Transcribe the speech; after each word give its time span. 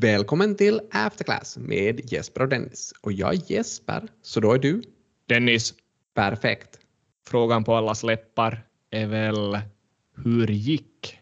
Välkommen 0.00 0.54
till 0.54 0.80
Afterclass 0.90 1.58
med 1.58 2.12
Jesper 2.12 2.42
och 2.42 2.48
Dennis. 2.48 2.92
Och 3.00 3.12
jag 3.12 3.34
är 3.34 3.52
Jesper, 3.52 4.08
så 4.22 4.40
då 4.40 4.52
är 4.52 4.58
du? 4.58 4.82
Dennis, 5.28 5.74
Perfekt. 6.14 6.78
frågan 7.26 7.64
på 7.64 7.74
allas 7.74 8.02
läppar 8.02 8.66
är 8.90 9.06
väl 9.06 9.58
hur 10.24 10.46
gick 10.46 11.18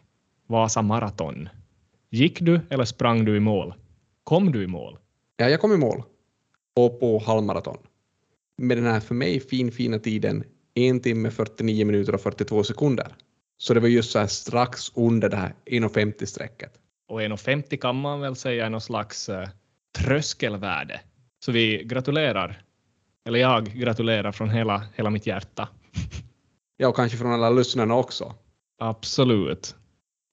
Vasa 0.47 0.81
maraton? 0.81 1.49
Gick 2.09 2.41
du 2.41 2.61
eller 2.69 2.85
sprang 2.85 3.25
du 3.25 3.37
i 3.37 3.39
mål? 3.39 3.73
Kom 4.23 4.51
du 4.51 4.63
i 4.63 4.67
mål? 4.67 4.97
Ja, 5.37 5.49
jag 5.49 5.61
kom 5.61 5.73
i 5.73 5.77
mål. 5.77 6.03
Och 6.75 6.99
på 6.99 7.19
halvmaraton. 7.19 7.77
Med 8.57 8.77
den 8.77 8.85
här 8.85 8.99
för 8.99 9.15
mig 9.15 9.39
fin, 9.39 9.71
fina 9.71 9.99
tiden 9.99 10.43
en 10.73 10.99
timme 10.99 11.31
49 11.31 11.85
minuter 11.85 12.15
och 12.15 12.21
42 12.21 12.63
sekunder. 12.63 13.15
Så 13.57 13.73
det 13.73 13.79
var 13.79 13.87
just 13.87 14.11
så 14.11 14.19
här 14.19 14.27
strax 14.27 14.91
under 14.95 15.29
det 15.29 15.37
här 15.37 15.55
1,50-strecket. 15.65 16.71
Och 17.09 17.21
1,50 17.21 17.77
kan 17.77 17.95
man 17.95 18.21
väl 18.21 18.35
säga 18.35 18.65
är 18.65 18.69
någon 18.69 18.81
slags 18.81 19.29
eh, 19.29 19.49
tröskelvärde. 19.97 21.01
Så 21.45 21.51
vi 21.51 21.83
gratulerar, 21.83 22.61
eller 23.27 23.39
jag 23.39 23.65
gratulerar 23.65 24.31
från 24.31 24.49
hela, 24.49 24.83
hela 24.95 25.09
mitt 25.09 25.27
hjärta. 25.27 25.69
Ja, 26.77 26.87
och 26.87 26.95
kanske 26.95 27.17
från 27.17 27.31
alla 27.31 27.49
lyssnarna 27.49 27.95
också. 27.95 28.33
Absolut. 28.79 29.75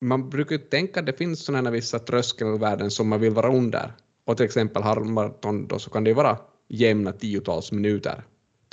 Man 0.01 0.31
brukar 0.31 0.57
ju 0.57 0.59
tänka 0.59 1.01
att 1.01 1.07
det 1.07 1.13
finns 1.13 1.45
sådana 1.45 1.71
vissa 1.71 1.99
tröskelvärden 1.99 2.91
som 2.91 3.09
man 3.09 3.21
vill 3.21 3.33
vara 3.33 3.53
under. 3.53 3.93
Och 4.25 4.37
till 4.37 4.47
exempel 4.47 4.83
halvmaraton 4.83 5.69
då 5.69 5.79
så 5.79 5.91
kan 5.91 6.05
det 6.05 6.15
vara 6.15 6.39
jämna 6.69 7.13
tiotals 7.13 7.73
minuter. 7.73 8.25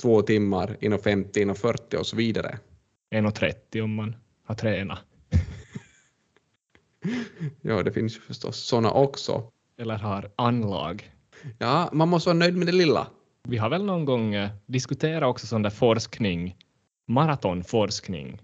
Två 0.02 0.22
timmar, 0.22 0.76
1,50, 0.80 1.32
1,40 1.32 1.96
och 1.96 2.06
så 2.06 2.16
vidare. 2.16 2.58
1,30 3.14 3.82
om 3.82 3.94
man 3.94 4.16
har 4.46 4.54
tränat. 4.54 5.13
Ja, 7.62 7.82
det 7.82 7.92
finns 7.92 8.16
ju 8.16 8.20
förstås 8.20 8.56
sådana 8.56 8.90
också. 8.90 9.42
Eller 9.78 9.98
har 9.98 10.30
anlag. 10.36 11.10
Ja, 11.58 11.90
man 11.92 12.08
måste 12.08 12.28
vara 12.28 12.38
nöjd 12.38 12.56
med 12.56 12.66
det 12.66 12.72
lilla. 12.72 13.06
Vi 13.48 13.56
har 13.56 13.70
väl 13.70 13.84
någon 13.84 14.04
gång 14.04 14.34
eh, 14.34 14.50
diskuterat 14.66 15.28
också 15.28 15.46
sån 15.46 15.62
där 15.62 15.70
forskning, 15.70 16.56
maratonforskning, 17.08 18.40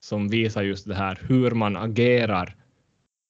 som 0.00 0.28
visar 0.28 0.62
just 0.62 0.88
det 0.88 0.94
här 0.94 1.18
hur 1.28 1.50
man 1.50 1.76
agerar 1.76 2.56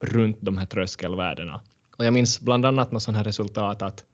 runt 0.04 0.38
de 0.40 0.58
här 0.58 0.66
tröskelvärdena. 0.66 1.60
Och 1.98 2.04
jag 2.04 2.14
minns 2.14 2.40
bland 2.40 2.66
annat 2.66 2.92
något 2.92 3.02
sånt 3.02 3.16
här 3.16 3.24
resultat 3.24 3.82
att 3.82 4.04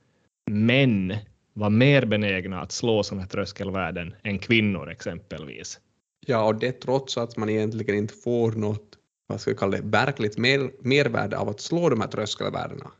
män 0.51 1.13
var 1.53 1.69
mer 1.69 2.05
benägna 2.05 2.61
att 2.61 2.71
slå 2.71 3.03
sådana 3.03 3.21
här 3.21 3.29
tröskelvärden 3.29 4.15
än 4.23 4.39
kvinnor 4.39 4.89
exempelvis. 4.89 5.79
Ja, 6.25 6.45
och 6.45 6.55
det 6.55 6.71
trots 6.71 7.17
att 7.17 7.37
man 7.37 7.49
egentligen 7.49 7.95
inte 7.95 8.13
får 8.13 8.51
något, 8.51 8.97
vad 9.27 9.41
ska 9.41 9.51
vi 9.51 9.57
kalla 9.57 9.77
det, 9.77 9.83
verkligt 9.83 10.37
mer, 10.37 10.71
mervärde 10.79 11.37
av 11.37 11.49
att 11.49 11.61
slå 11.61 11.89
de 11.89 12.01
här 12.01 12.07
tröskelvärdena. 12.07 12.91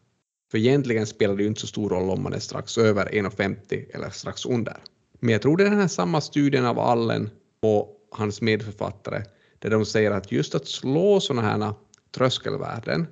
För 0.51 0.57
egentligen 0.57 1.07
spelar 1.07 1.35
det 1.35 1.41
ju 1.43 1.47
inte 1.47 1.61
så 1.61 1.67
stor 1.67 1.89
roll 1.89 2.09
om 2.09 2.23
man 2.23 2.33
är 2.33 2.39
strax 2.39 2.77
över 2.77 3.05
1,50 3.05 3.95
eller 3.95 4.09
strax 4.09 4.45
under. 4.45 4.77
Men 5.19 5.29
jag 5.29 5.41
tror 5.41 5.57
det 5.57 5.65
är 5.65 5.69
den 5.69 5.79
här 5.79 5.87
samma 5.87 6.21
studien 6.21 6.65
av 6.65 6.79
Allen 6.79 7.29
och 7.61 8.07
hans 8.11 8.41
medförfattare, 8.41 9.23
där 9.59 9.69
de 9.69 9.85
säger 9.85 10.11
att 10.11 10.31
just 10.31 10.55
att 10.55 10.67
slå 10.67 11.19
sådana 11.19 11.47
här 11.47 11.73
tröskelvärden 12.15 13.07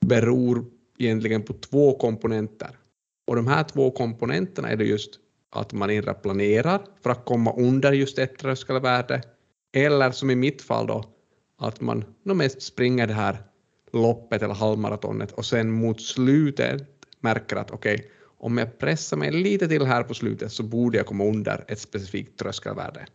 beror 0.00 0.64
egentligen 0.98 1.42
på 1.42 1.52
två 1.52 1.98
komponenter. 1.98 2.78
Och 3.26 3.36
de 3.36 3.46
här 3.46 3.64
två 3.64 3.90
komponenterna 3.90 4.68
är 4.68 4.76
det 4.76 4.84
just 4.84 5.18
att 5.50 5.72
man 5.72 5.90
inre 5.90 6.14
planerar 6.14 6.80
för 7.02 7.10
att 7.10 7.24
komma 7.24 7.52
under 7.56 7.92
just 7.92 8.18
ett 8.18 8.38
tröskelvärde, 8.38 9.22
eller 9.72 10.10
som 10.10 10.30
i 10.30 10.34
mitt 10.34 10.62
fall 10.62 10.86
då, 10.86 11.04
att 11.56 11.80
man 11.80 12.04
no, 12.22 12.34
mest 12.34 12.62
springer 12.62 13.06
det 13.06 13.14
här 13.14 13.38
loppet 13.92 14.42
eller 14.42 14.54
halvmaratonet 14.54 15.32
och 15.32 15.44
sen 15.44 15.70
mot 15.70 16.02
slutet 16.02 16.82
märker 17.20 17.56
att 17.56 17.70
okej, 17.70 17.94
okay, 17.94 18.06
om 18.38 18.58
jag 18.58 18.78
pressar 18.78 19.16
mig 19.16 19.32
lite 19.32 19.68
till 19.68 19.86
här 19.86 20.02
på 20.02 20.14
slutet 20.14 20.52
så 20.52 20.62
borde 20.62 20.96
jag 20.96 21.06
komma 21.06 21.24
under 21.24 21.64
ett 21.68 21.78
specifikt 21.78 22.38
tröskelvärde. 22.38 23.06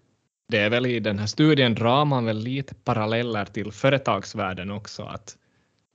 Det 0.47 0.57
är 0.57 0.69
väl 0.69 0.85
i 0.85 0.99
den 0.99 1.19
här 1.19 1.27
studien 1.27 1.75
drar 1.75 2.05
man 2.05 2.25
väl 2.25 2.37
lite 2.37 2.75
paralleller 2.75 3.45
till 3.45 3.71
företagsvärlden 3.71 4.71
också, 4.71 5.03
att, 5.03 5.37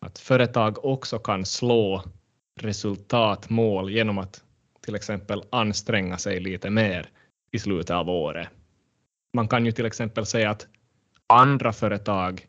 att 0.01 0.19
företag 0.19 0.85
också 0.85 1.19
kan 1.19 1.45
slå 1.45 2.03
resultatmål 2.61 3.91
genom 3.91 4.19
att 4.19 4.43
till 4.81 4.95
exempel 4.95 5.43
anstränga 5.51 6.19
sig 6.19 6.41
lite 6.41 6.71
mer 6.71 7.09
i 7.53 7.59
slutet 7.59 7.91
av 7.91 8.11
året. 8.11 8.49
Man 9.33 9.49
kan 9.49 9.67
ju 9.67 9.73
till 9.73 9.87
exempel 9.87 10.27
säga 10.27 10.51
att 10.51 10.67
andra 11.29 11.73
företag 11.73 12.47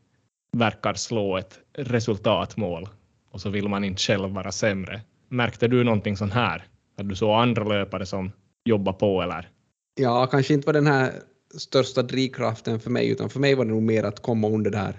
verkar 0.52 0.94
slå 0.94 1.38
ett 1.38 1.60
resultatmål 1.74 2.90
och 3.32 3.42
så 3.42 3.50
vill 3.50 3.70
man 3.70 3.84
inte 3.84 4.02
själv 4.02 4.30
vara 4.30 4.52
sämre. 4.52 5.02
Märkte 5.30 5.68
du 5.68 5.84
någonting 5.84 6.18
sånt 6.18 6.34
här? 6.34 6.68
Att 6.98 7.10
du 7.10 7.16
såg 7.16 7.30
andra 7.30 7.64
löpare 7.64 8.06
som 8.06 8.32
jobbar 8.66 8.94
på 8.94 9.22
eller? 9.22 9.50
Ja, 9.96 10.28
kanske 10.28 10.54
inte 10.54 10.66
var 10.66 10.74
den 10.74 10.88
här 10.88 11.14
största 11.58 12.04
drivkraften 12.04 12.80
för 12.80 12.90
mig, 12.90 13.10
utan 13.10 13.30
för 13.30 13.40
mig 13.40 13.56
var 13.56 13.66
det 13.66 13.72
nog 13.72 13.84
mer 13.84 14.04
att 14.04 14.22
komma 14.22 14.48
under 14.48 14.72
det 14.72 14.78
här 14.78 14.96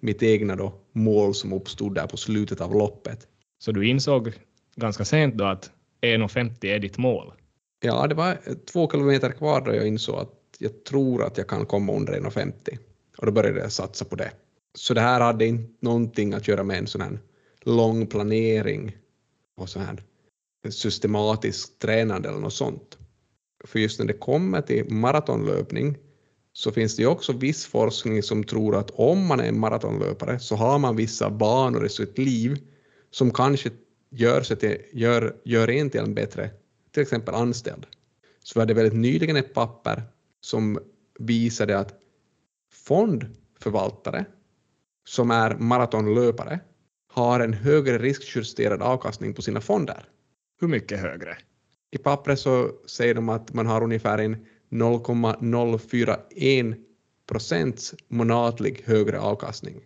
mitt 0.00 0.22
egna 0.22 0.56
då, 0.56 0.74
mål 0.92 1.34
som 1.34 1.52
uppstod 1.52 1.94
där 1.94 2.06
på 2.06 2.16
slutet 2.16 2.60
av 2.60 2.74
loppet. 2.74 3.26
Så 3.58 3.72
du 3.72 3.88
insåg 3.88 4.32
ganska 4.76 5.04
sent 5.04 5.34
då 5.34 5.44
att 5.44 5.70
1,50 6.00 6.66
är 6.66 6.78
ditt 6.78 6.98
mål? 6.98 7.32
Ja, 7.80 8.06
det 8.06 8.14
var 8.14 8.38
två 8.72 8.90
kilometer 8.90 9.30
kvar 9.30 9.60
då 9.60 9.74
jag 9.74 9.86
insåg 9.86 10.18
att 10.18 10.32
jag 10.58 10.84
tror 10.84 11.24
att 11.24 11.38
jag 11.38 11.48
kan 11.48 11.66
komma 11.66 11.92
under 11.92 12.12
1,50 12.12 12.78
och 13.18 13.26
då 13.26 13.32
började 13.32 13.60
jag 13.60 13.72
satsa 13.72 14.04
på 14.04 14.16
det. 14.16 14.32
Så 14.74 14.94
det 14.94 15.00
här 15.00 15.20
hade 15.20 15.46
inte 15.46 15.72
någonting 15.80 16.34
att 16.34 16.48
göra 16.48 16.64
med 16.64 16.78
en 16.78 16.86
sån 16.86 17.00
här 17.00 17.18
lång 17.60 18.06
planering 18.06 18.96
och 19.56 19.68
så 19.68 19.78
här 19.78 20.02
systematiskt 20.70 21.78
tränande 21.78 22.28
eller 22.28 22.38
något 22.38 22.52
sånt. 22.52 22.98
För 23.64 23.78
just 23.78 23.98
när 23.98 24.06
det 24.06 24.12
kommer 24.12 24.60
till 24.60 24.92
maratonlöpning 24.92 25.96
så 26.52 26.72
finns 26.72 26.96
det 26.96 27.02
ju 27.02 27.08
också 27.08 27.32
viss 27.32 27.66
forskning 27.66 28.22
som 28.22 28.44
tror 28.44 28.76
att 28.76 28.90
om 28.90 29.26
man 29.26 29.40
är 29.40 29.44
en 29.44 29.60
maratonlöpare 29.60 30.38
så 30.38 30.56
har 30.56 30.78
man 30.78 30.96
vissa 30.96 31.30
banor 31.30 31.86
i 31.86 31.88
sitt 31.88 32.18
liv 32.18 32.58
som 33.10 33.30
kanske 33.30 33.70
gör, 34.10 34.42
sig 34.42 34.56
till, 34.56 34.78
gör, 34.92 35.36
gör 35.44 35.70
en 35.70 35.90
till 35.90 36.00
en 36.00 36.14
bättre, 36.14 36.50
till 36.90 37.02
exempel 37.02 37.34
anställd. 37.34 37.86
Så 38.42 38.52
vi 38.54 38.60
hade 38.60 38.74
väldigt 38.74 39.00
nyligen 39.00 39.36
ett 39.36 39.54
papper 39.54 40.02
som 40.40 40.78
visade 41.18 41.78
att 41.78 41.94
fondförvaltare 42.88 44.24
som 45.08 45.30
är 45.30 45.54
maratonlöpare 45.54 46.60
har 47.12 47.40
en 47.40 47.52
högre 47.52 47.98
riskjusterad 47.98 48.82
avkastning 48.82 49.34
på 49.34 49.42
sina 49.42 49.60
fonder. 49.60 50.04
Hur 50.60 50.68
mycket 50.68 51.00
högre? 51.00 51.36
I 51.90 51.98
pappret 51.98 52.38
så 52.38 52.70
säger 52.86 53.14
de 53.14 53.28
att 53.28 53.54
man 53.54 53.66
har 53.66 53.82
ungefär 53.82 54.18
en 54.18 54.46
0,041 54.70 56.76
procents 57.28 57.94
månatlig 58.08 58.82
högre 58.84 59.20
avkastning. 59.20 59.80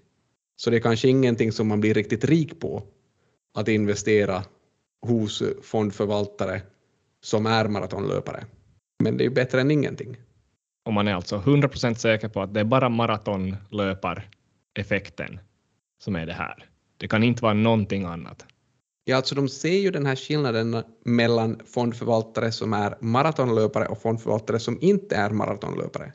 Så 0.56 0.70
det 0.70 0.76
är 0.76 0.80
kanske 0.80 1.08
ingenting 1.08 1.52
som 1.52 1.68
man 1.68 1.80
blir 1.80 1.94
riktigt 1.94 2.24
rik 2.24 2.60
på 2.60 2.82
att 3.54 3.68
investera 3.68 4.44
hos 5.06 5.42
fondförvaltare 5.62 6.62
som 7.20 7.46
är 7.46 7.68
maratonlöpare. 7.68 8.46
Men 8.98 9.16
det 9.16 9.24
är 9.24 9.30
bättre 9.30 9.60
än 9.60 9.70
ingenting. 9.70 10.16
Och 10.84 10.92
man 10.92 11.08
är 11.08 11.14
alltså 11.14 11.36
100 11.36 11.68
procent 11.68 12.00
säker 12.00 12.28
på 12.28 12.42
att 12.42 12.54
det 12.54 12.60
är 12.60 12.64
bara 12.64 12.88
maratonlöpareffekten 12.88 15.40
som 15.98 16.16
är 16.16 16.26
det 16.26 16.32
här. 16.32 16.68
Det 16.96 17.08
kan 17.08 17.22
inte 17.22 17.42
vara 17.42 17.54
någonting 17.54 18.04
annat. 18.04 18.46
Ja, 19.04 19.16
alltså 19.16 19.34
de 19.34 19.48
ser 19.48 19.78
ju 19.78 19.90
den 19.90 20.06
här 20.06 20.16
skillnaden 20.16 20.82
mellan 21.04 21.60
fondförvaltare 21.66 22.52
som 22.52 22.72
är 22.72 22.94
maratonlöpare 23.00 23.86
och 23.86 24.02
fondförvaltare 24.02 24.60
som 24.60 24.78
inte 24.80 25.16
är 25.16 25.30
maratonlöpare. 25.30 26.12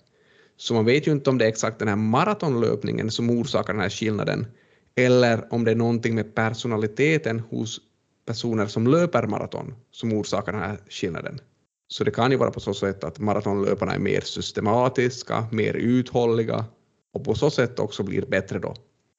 Så 0.58 0.74
man 0.74 0.86
vet 0.86 1.08
ju 1.08 1.12
inte 1.12 1.30
om 1.30 1.38
det 1.38 1.46
är 1.46 1.50
exakt 1.50 1.80
den 1.80 1.88
här 1.88 1.96
maratonlöpningen 1.96 3.12
som 3.12 3.30
orsakar 3.30 3.74
den 3.74 3.82
här 3.82 3.90
skillnaden 3.90 4.48
eller 4.96 5.54
om 5.54 5.63
det 5.63 5.72
är 5.72 5.75
någonting 5.75 6.16
med 6.16 6.36
personaliteten 6.36 7.40
hos 7.40 7.81
personer 8.25 8.66
som 8.66 8.88
löper 8.88 9.28
maraton 9.28 9.75
som 9.92 10.13
orsakar 10.13 10.52
den 10.52 10.62
här 10.62 10.80
skillnaden. 10.90 11.40
Så 11.88 12.04
det 12.04 12.12
kan 12.12 12.31
ju 12.31 12.38
vara 12.38 12.51
på 12.51 12.60
så 12.60 12.74
sätt 12.74 13.04
att 13.04 13.19
maratonlöparna 13.19 13.94
är 13.94 14.00
mer 14.00 14.22
systematiska, 14.22 15.48
mer 15.51 15.74
uthålliga 15.74 16.66
och 17.13 17.24
på 17.24 17.36
så 17.36 17.50
sätt 17.50 17.80
också 17.80 18.04
blir 18.04 18.25
bättre 18.25 18.60
då 18.60 18.75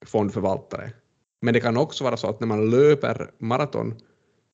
fondförvaltare. 0.06 0.92
Men 1.40 1.54
det 1.54 1.60
kan 1.60 1.76
också 1.76 2.04
vara 2.04 2.16
så 2.16 2.28
att 2.28 2.40
när 2.40 2.46
man 2.46 2.70
löper 2.70 3.30
maraton 3.38 3.94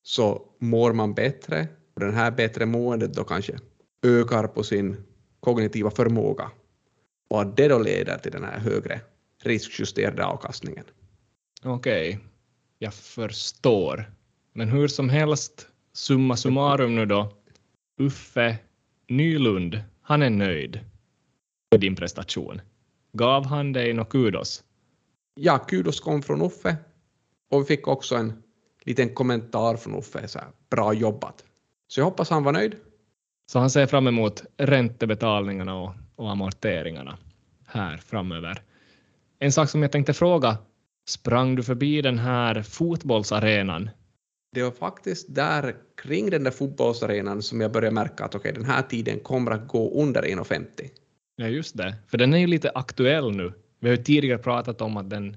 så 0.02 0.43
mår 0.58 0.93
man 0.93 1.14
bättre 1.14 1.69
och 1.94 2.00
den 2.00 2.14
här 2.14 2.31
bättre 2.31 2.66
måendet 2.66 3.14
då 3.14 3.25
kanske 3.25 3.58
ökar 4.02 4.46
på 4.46 4.62
sin 4.62 4.96
kognitiva 5.40 5.90
förmåga 5.90 6.50
och 7.31 7.40
att 7.40 7.56
det 7.56 7.69
då 7.69 7.78
leder 7.78 8.19
till 8.19 8.32
den 8.32 8.44
här 8.44 8.58
högre 8.58 9.00
riskjusterade 9.43 10.25
avkastningen. 10.26 10.84
Okej, 11.62 12.08
okay. 12.08 12.20
jag 12.78 12.94
förstår. 12.94 14.12
Men 14.52 14.69
hur 14.69 14.88
som 14.88 15.08
helst, 15.08 15.69
summa 15.93 16.37
summarum 16.37 16.94
nu 16.94 17.06
då. 17.06 17.32
Uffe 17.99 18.58
Nylund, 19.08 19.82
han 20.02 20.23
är 20.23 20.31
nöjd 20.31 20.81
med 21.70 21.81
din 21.81 21.96
prestation. 21.96 22.61
Gav 23.12 23.46
han 23.46 23.73
dig 23.73 23.93
något 23.93 24.08
kudos? 24.08 24.64
Ja, 25.35 25.58
kudos 25.58 26.00
kom 26.00 26.23
från 26.23 26.43
Uffe 26.43 26.76
och 27.50 27.61
vi 27.61 27.64
fick 27.64 27.88
också 27.88 28.17
en 28.17 28.43
liten 28.85 29.14
kommentar 29.14 29.76
från 29.76 29.94
Uffe, 29.99 30.29
så 30.29 30.38
här, 30.38 30.49
bra 30.70 30.93
jobbat. 30.94 31.44
Så 31.88 32.00
jag 32.00 32.05
hoppas 32.05 32.31
han 32.31 32.44
var 32.44 32.52
nöjd. 32.52 32.76
Så 33.46 33.58
han 33.58 33.70
ser 33.70 33.87
fram 33.87 34.06
emot 34.06 34.44
räntebetalningarna 34.56 35.75
och, 35.75 35.94
och 36.17 36.31
amorteringarna 36.31 37.19
här 37.67 37.97
framöver. 37.97 38.62
En 39.38 39.52
sak 39.52 39.69
som 39.70 39.82
jag 39.82 39.93
tänkte 39.93 40.12
fråga, 40.12 40.58
sprang 41.08 41.55
du 41.55 41.62
förbi 41.62 42.02
den 42.02 42.19
här 42.19 42.62
fotbollsarenan? 42.62 43.90
Det 44.54 44.62
var 44.62 44.70
faktiskt 44.70 45.34
där 45.34 45.74
kring 46.02 46.30
den 46.30 46.44
där 46.44 46.50
fotbollsarenan 46.50 47.42
som 47.42 47.60
jag 47.60 47.72
började 47.72 47.94
märka 47.94 48.24
att 48.24 48.34
okej, 48.34 48.50
okay, 48.50 48.62
den 48.62 48.70
här 48.70 48.82
tiden 48.82 49.20
kommer 49.20 49.50
att 49.50 49.68
gå 49.68 50.02
under 50.02 50.22
1,50. 50.22 50.66
Ja, 51.36 51.46
just 51.46 51.76
det, 51.76 51.94
för 52.08 52.18
den 52.18 52.34
är 52.34 52.38
ju 52.38 52.46
lite 52.46 52.70
aktuell 52.74 53.36
nu. 53.36 53.52
Vi 53.80 53.88
har 53.88 53.96
ju 53.96 54.02
tidigare 54.02 54.38
pratat 54.38 54.80
om 54.80 54.96
att 54.96 55.10
den, 55.10 55.36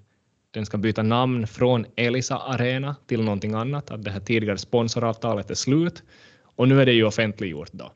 den 0.51 0.65
ska 0.65 0.77
byta 0.77 1.03
namn 1.03 1.47
från 1.47 1.85
Elisa 1.95 2.37
Arena 2.37 2.95
till 3.07 3.23
någonting 3.23 3.53
annat, 3.53 3.91
att 3.91 4.03
det 4.03 4.11
här 4.11 4.19
tidigare 4.19 4.57
sponsoravtalet 4.57 5.49
är 5.49 5.55
slut. 5.55 6.03
Och 6.43 6.67
nu 6.67 6.81
är 6.81 6.85
det 6.85 6.93
ju 6.93 7.03
offentliggjort 7.03 7.71
då. 7.71 7.91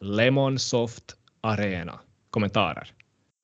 Lemonsoft 0.00 1.16
Arena. 1.40 2.00
Kommentarer? 2.30 2.92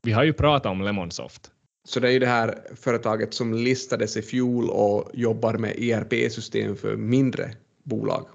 Vi 0.03 0.13
har 0.13 0.25
ju 0.25 0.33
pratat 0.33 0.73
om 0.73 0.83
Lemonsoft. 0.83 1.51
Så 1.87 2.01
det 2.01 2.09
är 2.09 2.13
ju 2.13 2.19
det 2.19 2.27
här 2.27 2.59
företaget 2.75 3.35
som 3.35 3.55
listades 3.55 4.17
i 4.17 4.23
fjol 4.23 4.71
och 4.71 5.11
jobbar 5.15 5.55
med 5.55 5.79
ERP-system 5.79 6.77
för 6.77 6.97
mindre 6.97 7.55
bolag. 7.83 8.27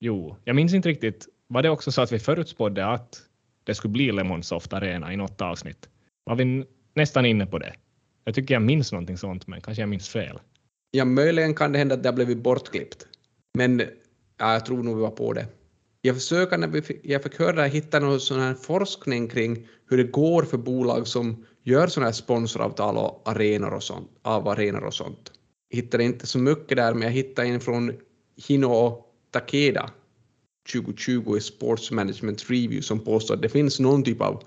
Jo, 0.00 0.36
jag 0.44 0.56
minns 0.56 0.74
inte 0.74 0.88
riktigt. 0.88 1.28
Var 1.48 1.62
det 1.62 1.70
också 1.70 1.92
så 1.92 2.02
att 2.02 2.12
vi 2.12 2.18
förutspådde 2.18 2.86
att 2.86 3.22
det 3.64 3.74
skulle 3.74 3.92
bli 3.92 4.12
Lemonsoft 4.12 4.72
Arena 4.72 5.12
i 5.12 5.16
något 5.16 5.40
avsnitt? 5.40 5.88
Var 6.24 6.36
vi 6.36 6.64
nästan 6.94 7.26
inne 7.26 7.46
på 7.46 7.58
det? 7.58 7.74
Jag 8.24 8.34
tycker 8.34 8.54
jag 8.54 8.62
minns 8.62 8.92
någonting 8.92 9.16
sånt, 9.16 9.46
men 9.46 9.60
kanske 9.60 9.82
jag 9.82 9.88
minns 9.88 10.08
fel. 10.08 10.38
Ja, 10.90 11.04
möjligen 11.04 11.54
kan 11.54 11.72
det 11.72 11.78
hända 11.78 11.94
att 11.94 12.02
det 12.02 12.08
har 12.08 12.14
blivit 12.14 12.38
bortklippt. 12.38 13.06
Men 13.54 13.82
ja, 14.38 14.52
jag 14.52 14.66
tror 14.66 14.82
nog 14.82 14.96
vi 14.96 15.02
var 15.02 15.10
på 15.10 15.32
det. 15.32 15.46
Jag 16.00 16.14
försöker 16.14 16.58
när 16.58 16.82
jag 17.02 17.22
fick 17.22 17.38
höra 17.38 17.52
det, 17.52 17.68
hitta 17.68 18.00
någon 18.00 18.20
sån 18.20 18.40
här 18.40 18.54
forskning 18.54 19.28
kring 19.28 19.68
hur 19.88 19.96
det 19.96 20.04
går 20.04 20.42
för 20.42 20.58
bolag 20.58 21.06
som 21.06 21.44
gör 21.66 21.86
sådana 21.86 22.06
här 22.06 22.12
sponsoravtal 22.12 22.96
och 22.96 23.22
arenor 23.24 23.74
och 23.74 23.82
sånt, 23.82 24.10
av 24.22 24.48
arenor 24.48 24.84
och 24.84 24.94
sånt. 24.94 25.32
Jag 25.68 25.76
hittade 25.76 26.04
inte 26.04 26.26
så 26.26 26.38
mycket 26.38 26.76
där, 26.76 26.94
men 26.94 27.02
jag 27.02 27.10
hittade 27.10 27.48
en 27.48 27.60
från 27.60 27.92
Hino 28.46 29.04
Takeda 29.30 29.90
2020 30.72 31.36
i 31.36 31.40
Sports 31.40 31.90
Management 31.90 32.50
Review 32.50 32.82
som 32.82 33.00
påstår 33.00 33.34
att 33.34 33.42
det 33.42 33.48
finns 33.48 33.80
någon 33.80 34.02
typ 34.02 34.20
av 34.20 34.42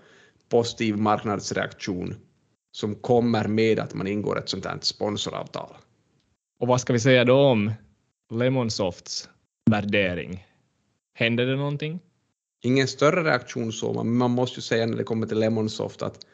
positiv 0.49 0.97
marknadsreaktion 0.97 2.15
som 2.71 2.95
kommer 2.95 3.47
med 3.47 3.79
att 3.79 3.93
man 3.93 4.07
ingår 4.07 4.39
ett 4.39 4.49
sånt 4.49 4.65
här 4.65 4.77
sponsoravtal. 4.81 5.77
Och 6.59 6.67
vad 6.67 6.81
ska 6.81 6.93
vi 6.93 6.99
säga 6.99 7.25
då 7.25 7.37
om 7.37 7.71
Lemonsofts 8.31 9.29
värdering? 9.71 10.45
Hände 11.13 11.45
det 11.45 11.55
någonting? 11.55 11.99
Ingen 12.61 12.87
större 12.87 13.23
reaktion 13.23 13.73
så, 13.73 13.93
men 14.03 14.17
man 14.17 14.31
måste 14.31 14.57
ju 14.57 14.61
säga 14.61 14.85
när 14.85 14.97
det 14.97 15.03
kommer 15.03 15.27
till 15.27 15.39
Lemonsoft 15.39 16.01
att 16.01 16.25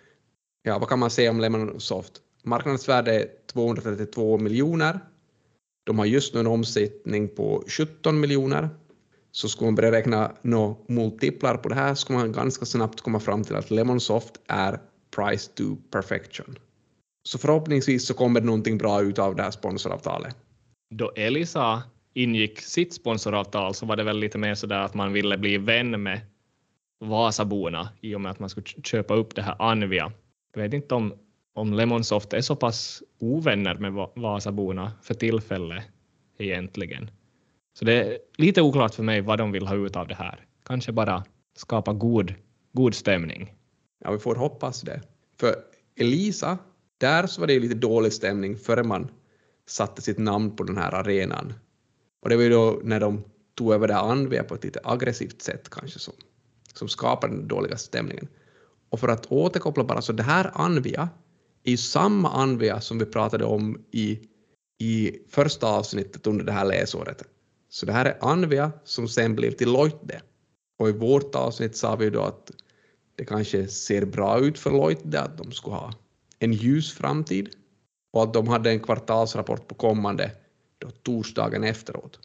ja, 0.66 0.80
vad 0.80 0.90
kan 0.90 1.00
man 1.00 1.10
säga 1.10 1.30
om 1.30 1.40
Lemonsoft? 1.40 2.14
Marknadsvärde 2.44 3.22
är 3.22 3.28
232 3.54 4.38
miljoner. 4.38 5.00
De 5.84 6.00
har 6.00 6.06
just 6.06 6.34
nu 6.34 6.40
en 6.40 6.48
omsättning 6.48 7.28
på 7.28 7.64
17 7.68 8.20
miljoner. 8.20 8.70
Så 9.32 9.50
skulle 9.50 9.68
man 9.68 9.76
börja 9.76 9.92
räkna 9.92 10.32
några 10.42 10.76
multiplar 10.88 11.58
på 11.58 11.70
det 11.70 11.76
här 11.76 11.96
skulle 11.96 12.20
man 12.20 12.32
ganska 12.32 12.66
snabbt 12.66 13.02
komma 13.02 13.20
fram 13.20 13.44
till 13.44 13.56
att 13.56 13.72
Lemonsoft 13.72 14.42
är 14.48 14.80
price 15.16 15.52
to 15.52 15.76
perfection. 15.92 16.58
Så 17.24 17.38
förhoppningsvis 17.38 18.08
så 18.08 18.14
kommer 18.14 18.40
det 18.40 18.46
någonting 18.46 18.78
bra 18.78 19.02
ut 19.02 19.20
av 19.20 19.36
det 19.36 19.44
här 19.44 19.52
sponsoravtalet. 19.52 20.36
Då 20.90 21.12
Elisa 21.16 21.84
ingick 22.14 22.62
sitt 22.62 22.94
sponsoravtal 22.94 23.74
så 23.74 23.86
var 23.86 23.96
det 23.96 24.04
väl 24.04 24.20
lite 24.20 24.38
mer 24.38 24.56
sådär 24.56 24.80
att 24.80 24.94
man 24.94 25.14
ville 25.14 25.38
bli 25.38 25.58
vän 25.58 26.04
med 26.04 26.22
Vasaborna 27.00 27.90
i 28.02 28.16
och 28.16 28.22
med 28.22 28.32
att 28.32 28.40
man 28.40 28.50
skulle 28.50 28.66
köpa 28.84 29.14
upp 29.14 29.36
det 29.36 29.42
här 29.42 29.56
Anvia. 29.60 30.12
Jag 30.56 30.64
vet 30.64 30.74
inte 30.74 30.96
om, 30.96 31.14
om 31.54 31.74
Lemonsoft 31.74 32.34
är 32.34 32.42
så 32.42 32.56
pass 32.56 33.04
ovänner 33.20 33.76
med 33.76 33.94
Vasaborna 34.16 34.92
för 35.02 35.14
tillfället 35.14 35.84
egentligen. 36.38 37.12
Så 37.74 37.86
det 37.86 37.94
är 37.94 38.18
lite 38.38 38.62
oklart 38.62 38.96
för 38.96 39.04
mig 39.04 39.22
vad 39.22 39.38
de 39.38 39.52
vill 39.52 39.68
ha 39.68 39.76
ut 39.76 39.96
av 39.96 40.08
det 40.08 40.16
här. 40.16 40.46
Kanske 40.66 40.92
bara 40.92 41.24
skapa 41.58 41.94
god, 41.94 42.34
god 42.74 42.96
stämning. 42.96 43.54
Ja, 44.00 44.12
vi 44.12 44.20
får 44.20 44.36
hoppas 44.36 44.82
det. 44.82 45.02
För 45.40 45.56
Elisa, 45.96 46.58
där 46.98 47.28
så 47.28 47.42
var 47.42 47.48
det 47.48 47.60
lite 47.60 47.76
dålig 47.76 48.14
stämning 48.14 48.58
före 48.58 48.84
man 48.84 49.12
satte 49.68 50.02
sitt 50.02 50.18
namn 50.18 50.56
på 50.56 50.64
den 50.64 50.78
här 50.78 50.92
arenan. 50.92 51.54
Och 52.22 52.30
det 52.30 52.36
var 52.36 52.44
ju 52.44 52.50
då 52.50 52.80
när 52.84 53.00
de 53.00 53.24
tog 53.56 53.74
över 53.74 53.88
det 53.88 53.94
här 53.94 54.12
Anvia 54.12 54.44
på 54.44 54.56
ett 54.56 54.64
lite 54.64 54.80
aggressivt 54.84 55.42
sätt 55.42 55.70
kanske 55.70 56.00
som, 56.00 56.14
som 56.74 56.88
skapade 56.88 57.36
den 57.36 57.48
dåliga 57.48 57.78
stämningen. 57.78 58.28
Och 58.96 59.00
för 59.00 59.08
att 59.08 59.32
återkoppla 59.32 59.84
bara, 59.84 60.02
så 60.02 60.14
det 60.14 60.24
här 60.24 60.52
Anvia 60.54 61.10
är 61.64 61.72
ju 61.72 61.78
samma 61.78 62.32
Anvia 62.32 62.82
som 62.82 63.00
vi 63.00 63.06
pratade 63.06 63.46
om 63.46 63.86
i, 63.92 64.20
i 64.80 65.12
första 65.30 65.68
avsnittet 65.68 66.28
under 66.28 66.46
det 66.46 66.52
här 66.52 66.66
läsåret. 66.66 67.24
Så 67.70 67.86
det 67.86 67.92
här 67.92 68.06
är 68.06 68.18
Anvia 68.22 68.72
som 68.84 69.08
sen 69.08 69.36
blev 69.36 69.52
till 69.52 69.72
Loitde. 69.72 70.22
Och 70.80 70.90
i 70.90 70.92
vårt 70.92 71.36
avsnitt 71.36 71.78
sa 71.78 71.96
vi 71.96 72.10
då 72.10 72.22
att 72.22 72.52
det 73.16 73.26
kanske 73.26 73.68
ser 73.68 74.06
bra 74.06 74.40
ut 74.40 74.60
för 74.60 74.72
Loitde 74.72 75.22
att 75.22 75.38
de 75.38 75.52
skulle 75.52 75.76
ha 75.76 75.94
en 76.40 76.54
ljus 76.54 76.94
framtid 76.94 77.50
och 78.14 78.24
att 78.24 78.34
de 78.34 78.48
hade 78.48 78.70
en 78.70 78.80
kvartalsrapport 78.80 79.68
på 79.68 79.76
kommande 79.76 80.32
då 80.78 80.90
torsdagen 80.90 81.64
efteråt. 81.64 82.20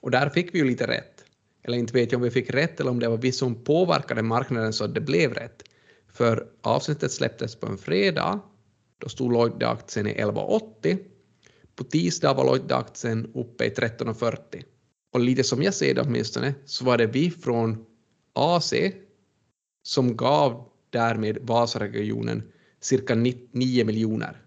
Och 0.00 0.10
där 0.10 0.28
fick 0.28 0.54
vi 0.54 0.58
ju 0.58 0.64
lite 0.64 0.86
rätt. 0.86 1.24
Eller 1.62 1.78
inte 1.78 1.92
vet 1.92 2.12
jag 2.12 2.18
om 2.18 2.22
vi 2.22 2.30
fick 2.30 2.50
rätt 2.50 2.80
eller 2.80 2.90
om 2.90 2.98
det 3.00 3.08
var 3.08 3.16
vi 3.16 3.32
som 3.32 3.64
påverkade 3.64 4.22
marknaden 4.22 4.72
så 4.72 4.84
att 4.84 4.94
det 4.94 5.00
blev 5.00 5.34
rätt. 5.34 5.62
För 6.12 6.46
avsnittet 6.62 7.12
släpptes 7.12 7.56
på 7.56 7.66
en 7.66 7.78
fredag. 7.78 8.40
Då 8.98 9.08
stod 9.08 9.32
Lloyd-aktien 9.32 10.06
i 10.06 10.14
11,80. 10.14 10.98
På 11.76 11.84
tisdag 11.84 12.34
var 12.34 12.44
Lloyd-aktien 12.44 13.32
uppe 13.34 13.64
i 13.64 13.68
13,40. 13.68 14.64
Och 15.12 15.20
lite 15.20 15.44
som 15.44 15.62
jag 15.62 15.74
ser 15.74 15.94
det 15.94 16.00
åtminstone 16.00 16.54
så 16.64 16.84
var 16.84 16.98
det 16.98 17.06
vi 17.06 17.30
från 17.30 17.84
AC 18.32 18.74
som 19.82 20.16
gav 20.16 20.68
därmed 20.90 21.38
Vasaregionen 21.40 22.42
cirka 22.80 23.14
9 23.14 23.84
miljoner. 23.84 24.42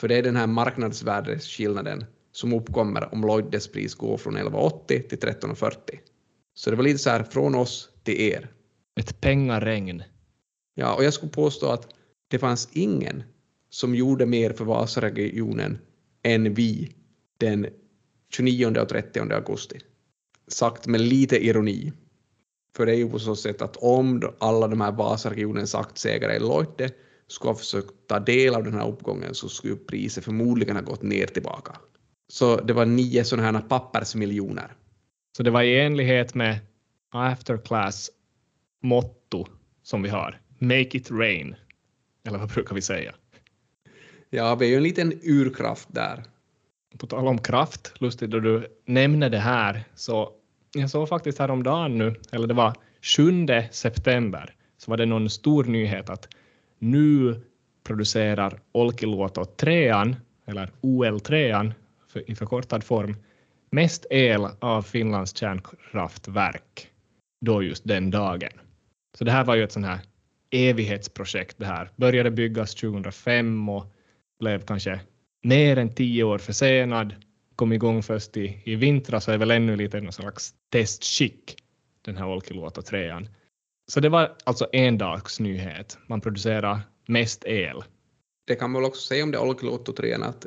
För 0.00 0.08
det 0.08 0.16
är 0.16 0.22
den 0.22 0.36
här 0.36 0.46
marknadsvärdesskillnaden 0.46 2.04
som 2.32 2.52
uppkommer 2.52 3.14
om 3.14 3.20
Lloydes 3.20 3.68
pris 3.68 3.94
går 3.94 4.16
från 4.16 4.36
11,80 4.36 5.08
till 5.08 5.18
13,40. 5.18 5.74
Så 6.54 6.70
det 6.70 6.76
var 6.76 6.84
lite 6.84 6.98
så 6.98 7.10
här 7.10 7.22
från 7.22 7.54
oss 7.54 7.90
till 8.02 8.20
er. 8.20 8.50
Ett 9.00 9.20
pengaregn. 9.20 10.02
Ja, 10.80 10.94
och 10.94 11.04
jag 11.04 11.14
skulle 11.14 11.32
påstå 11.32 11.66
att 11.66 11.94
det 12.28 12.38
fanns 12.38 12.68
ingen 12.72 13.22
som 13.70 13.94
gjorde 13.94 14.26
mer 14.26 14.52
för 14.52 14.64
Vasaregionen 14.64 15.78
än 16.22 16.54
vi 16.54 16.94
den 17.38 17.66
29 18.32 18.80
och 18.80 18.88
30 18.88 19.20
augusti. 19.20 19.78
Sagt 20.48 20.86
med 20.86 21.00
lite 21.00 21.44
ironi. 21.46 21.92
För 22.76 22.86
det 22.86 22.92
är 22.92 22.96
ju 22.96 23.10
på 23.10 23.18
så 23.18 23.36
sätt 23.36 23.62
att 23.62 23.76
om 23.76 24.22
alla 24.38 24.68
de 24.68 24.80
här 24.80 24.92
Vasaregionens 24.92 25.74
aktieägare 25.74 26.36
i 26.36 26.38
Lloyde 26.38 26.90
skulle 27.26 27.50
ha 27.50 27.58
försökt 27.58 27.92
ta 28.06 28.18
del 28.18 28.54
av 28.54 28.64
den 28.64 28.74
här 28.74 28.88
uppgången 28.88 29.34
så 29.34 29.48
skulle 29.48 29.76
priset 29.76 30.24
förmodligen 30.24 30.76
ha 30.76 30.82
gått 30.82 31.02
ner 31.02 31.26
tillbaka. 31.26 31.76
Så 32.28 32.56
det 32.56 32.72
var 32.72 32.86
nio 32.86 33.24
sådana 33.24 33.58
här 33.58 33.68
pappersmiljoner. 33.68 34.76
Så 35.36 35.42
det 35.42 35.50
var 35.50 35.62
i 35.62 35.80
enlighet 35.80 36.34
med 36.34 36.58
afterclass 37.10 38.10
motto 38.82 39.46
som 39.82 40.02
vi 40.02 40.08
har. 40.08 40.40
Make 40.58 40.96
it 40.96 41.10
rain. 41.10 41.56
Eller 42.28 42.38
vad 42.38 42.48
brukar 42.48 42.74
vi 42.74 42.82
säga? 42.82 43.14
Ja, 44.30 44.54
vi 44.54 44.66
är 44.66 44.70
ju 44.70 44.76
en 44.76 44.82
liten 44.82 45.12
urkraft 45.22 45.88
där. 45.92 46.24
På 46.98 47.06
tal 47.06 47.26
om 47.26 47.38
kraft, 47.38 47.92
lustigt 48.00 48.30
då 48.30 48.40
du 48.40 48.66
nämner 48.84 49.30
det 49.30 49.38
här, 49.38 49.84
så 49.94 50.32
jag 50.74 50.90
såg 50.90 51.08
faktiskt 51.08 51.38
häromdagen 51.38 51.98
nu, 51.98 52.14
eller 52.32 52.46
det 52.46 52.54
var 52.54 52.74
7 53.16 53.46
september, 53.70 54.54
så 54.78 54.90
var 54.90 54.96
det 54.98 55.06
någon 55.06 55.30
stor 55.30 55.64
nyhet 55.64 56.10
att 56.10 56.28
nu 56.78 57.40
producerar 57.84 58.60
Olkiluoto 58.72 59.44
3 59.44 59.88
eller 60.46 60.70
OL3 60.80 61.72
i 62.26 62.34
förkortad 62.34 62.84
form, 62.84 63.16
mest 63.70 64.06
el 64.10 64.46
av 64.60 64.82
Finlands 64.82 65.36
kärnkraftverk 65.36 66.90
då 67.40 67.62
just 67.62 67.84
den 67.84 68.10
dagen. 68.10 68.52
Så 69.18 69.24
det 69.24 69.30
här 69.30 69.44
var 69.44 69.54
ju 69.54 69.64
ett 69.64 69.72
sånt 69.72 69.86
här 69.86 69.98
evighetsprojekt 70.50 71.58
det 71.58 71.66
här. 71.66 71.90
Började 71.96 72.30
byggas 72.30 72.74
2005 72.74 73.68
och 73.68 73.86
blev 74.40 74.66
kanske 74.66 75.00
mer 75.42 75.78
än 75.78 75.94
tio 75.94 76.24
år 76.24 76.38
försenad. 76.38 77.14
Kom 77.56 77.72
igång 77.72 78.02
först 78.02 78.36
i, 78.36 78.62
i 78.64 78.74
vintras 78.74 79.24
så 79.24 79.30
är 79.32 79.38
väl 79.38 79.50
ännu 79.50 79.76
lite 79.76 80.00
någon 80.00 80.12
slags 80.12 80.54
testskick, 80.72 81.56
den 82.02 82.16
här 82.16 82.26
Olkiluoto 82.26 82.82
3 82.82 83.28
Så 83.90 84.00
det 84.00 84.08
var 84.08 84.36
alltså 84.44 84.68
en 84.72 84.98
dags 84.98 85.40
nyhet. 85.40 85.98
Man 86.06 86.20
producerar 86.20 86.80
mest 87.08 87.44
el. 87.44 87.84
Det 88.46 88.54
kan 88.54 88.70
man 88.70 88.82
väl 88.82 88.88
också 88.88 89.06
säga 89.06 89.24
om 89.24 89.30
det 89.30 89.38
Olkiluoto 89.38 89.92
3 89.92 90.14
att 90.14 90.46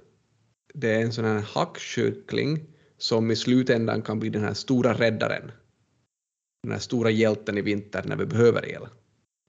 det 0.73 0.93
är 0.93 1.01
en 1.01 1.13
sån 1.13 1.25
här 1.25 1.45
hackkyckling 1.53 2.59
som 2.97 3.31
i 3.31 3.35
slutändan 3.35 4.01
kan 4.01 4.19
bli 4.19 4.29
den 4.29 4.43
här 4.43 4.53
stora 4.53 4.93
räddaren. 4.93 5.51
Den 6.63 6.71
här 6.71 6.79
stora 6.79 7.09
hjälten 7.09 7.57
i 7.57 7.61
vinter 7.61 8.03
när 8.05 8.15
vi 8.15 8.25
behöver 8.25 8.69
el. 8.69 8.87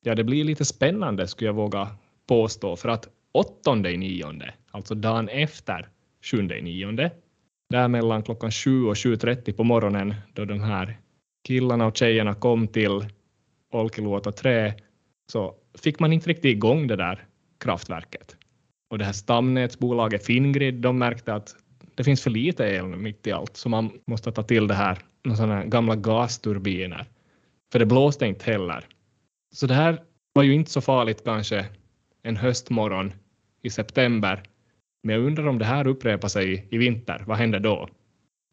Ja, 0.04 0.14
det 0.14 0.25
blir 0.25 0.44
lite 0.44 0.64
spännande 0.64 1.28
skulle 1.28 1.49
jag 1.49 1.54
våga 1.54 1.88
påstå, 2.26 2.76
för 2.76 2.88
att 2.88 3.09
åttonde 3.32 3.92
i 3.92 3.97
nionde, 3.97 4.54
alltså 4.71 4.94
dagen 4.94 5.28
efter 5.28 5.88
sjunde 6.23 6.59
i 6.59 6.62
nionde, 6.62 7.11
där 7.71 7.88
mellan 7.88 8.23
klockan 8.23 8.50
7 8.50 8.85
och 8.85 8.94
7.30 8.94 9.52
på 9.52 9.64
morgonen 9.64 10.14
då 10.32 10.44
de 10.44 10.61
här 10.61 10.99
killarna 11.44 11.87
och 11.87 11.97
tjejerna 11.97 12.35
kom 12.35 12.68
till 12.68 13.06
Olkiluoto 13.73 14.32
3 14.32 14.75
så 15.32 15.54
fick 15.78 16.00
man 16.00 16.12
inte 16.12 16.30
riktigt 16.30 16.44
igång 16.56 16.87
det 16.87 16.97
där 16.97 17.25
kraftverket. 17.61 18.37
Och 18.90 18.99
det 18.99 19.04
här 19.04 19.12
stamnätsbolaget 19.12 20.26
Fingrid, 20.26 20.75
de 20.75 20.99
märkte 20.99 21.35
att 21.35 21.56
det 21.94 22.04
finns 22.04 22.23
för 22.23 22.30
lite 22.30 22.64
el 22.64 22.87
mitt 22.87 23.26
i 23.26 23.32
allt, 23.32 23.56
så 23.56 23.68
man 23.68 23.90
måste 24.06 24.32
ta 24.32 24.42
till 24.42 24.66
det 24.66 24.75
här, 24.75 24.99
sådana 25.37 25.64
gamla 25.64 25.97
gasturbiner. 25.97 27.06
För 27.73 27.78
det 27.78 27.87
blåste 27.87 28.26
inte 28.26 28.50
heller. 28.50 28.85
Så 29.52 29.66
det 29.66 29.75
här 29.75 30.02
var 30.32 30.42
ju 30.42 30.54
inte 30.54 30.71
så 30.71 30.80
farligt 30.80 31.25
kanske 31.25 31.66
en 32.23 32.37
höstmorgon 32.37 33.12
i 33.62 33.71
september, 33.71 34.42
men 35.02 35.14
jag 35.14 35.25
undrar 35.26 35.47
om 35.47 35.59
det 35.59 35.64
här 35.64 35.87
upprepar 35.87 36.28
sig 36.28 36.68
i 36.71 36.78
vinter. 36.78 37.25
Vad 37.26 37.37
händer 37.37 37.61
då? 37.61 37.88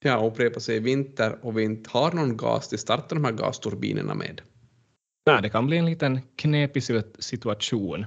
Ja, 0.03 0.27
upprepar 0.27 0.59
sig 0.59 0.75
i 0.75 0.79
vinter 0.79 1.37
och 1.41 1.57
vi 1.57 1.63
inte 1.63 1.89
har 1.89 2.11
någon 2.11 2.37
gas 2.37 2.69
till 2.69 2.79
starta 2.79 3.15
de 3.15 3.25
här 3.25 3.31
gasturbinerna 3.31 4.13
med. 4.13 4.41
Nej, 5.25 5.41
det 5.41 5.49
kan 5.49 5.67
bli 5.67 5.77
en 5.77 5.85
liten 5.85 6.19
knepig 6.35 6.83
situation. 7.19 8.05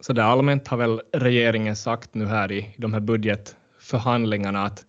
Så 0.00 0.12
där 0.12 0.22
allmänt 0.22 0.68
har 0.68 0.76
väl 0.76 1.00
regeringen 1.12 1.76
sagt 1.76 2.14
nu 2.14 2.26
här 2.26 2.52
i 2.52 2.74
de 2.76 2.92
här 2.92 3.00
budgetförhandlingarna 3.00 4.64
att, 4.64 4.84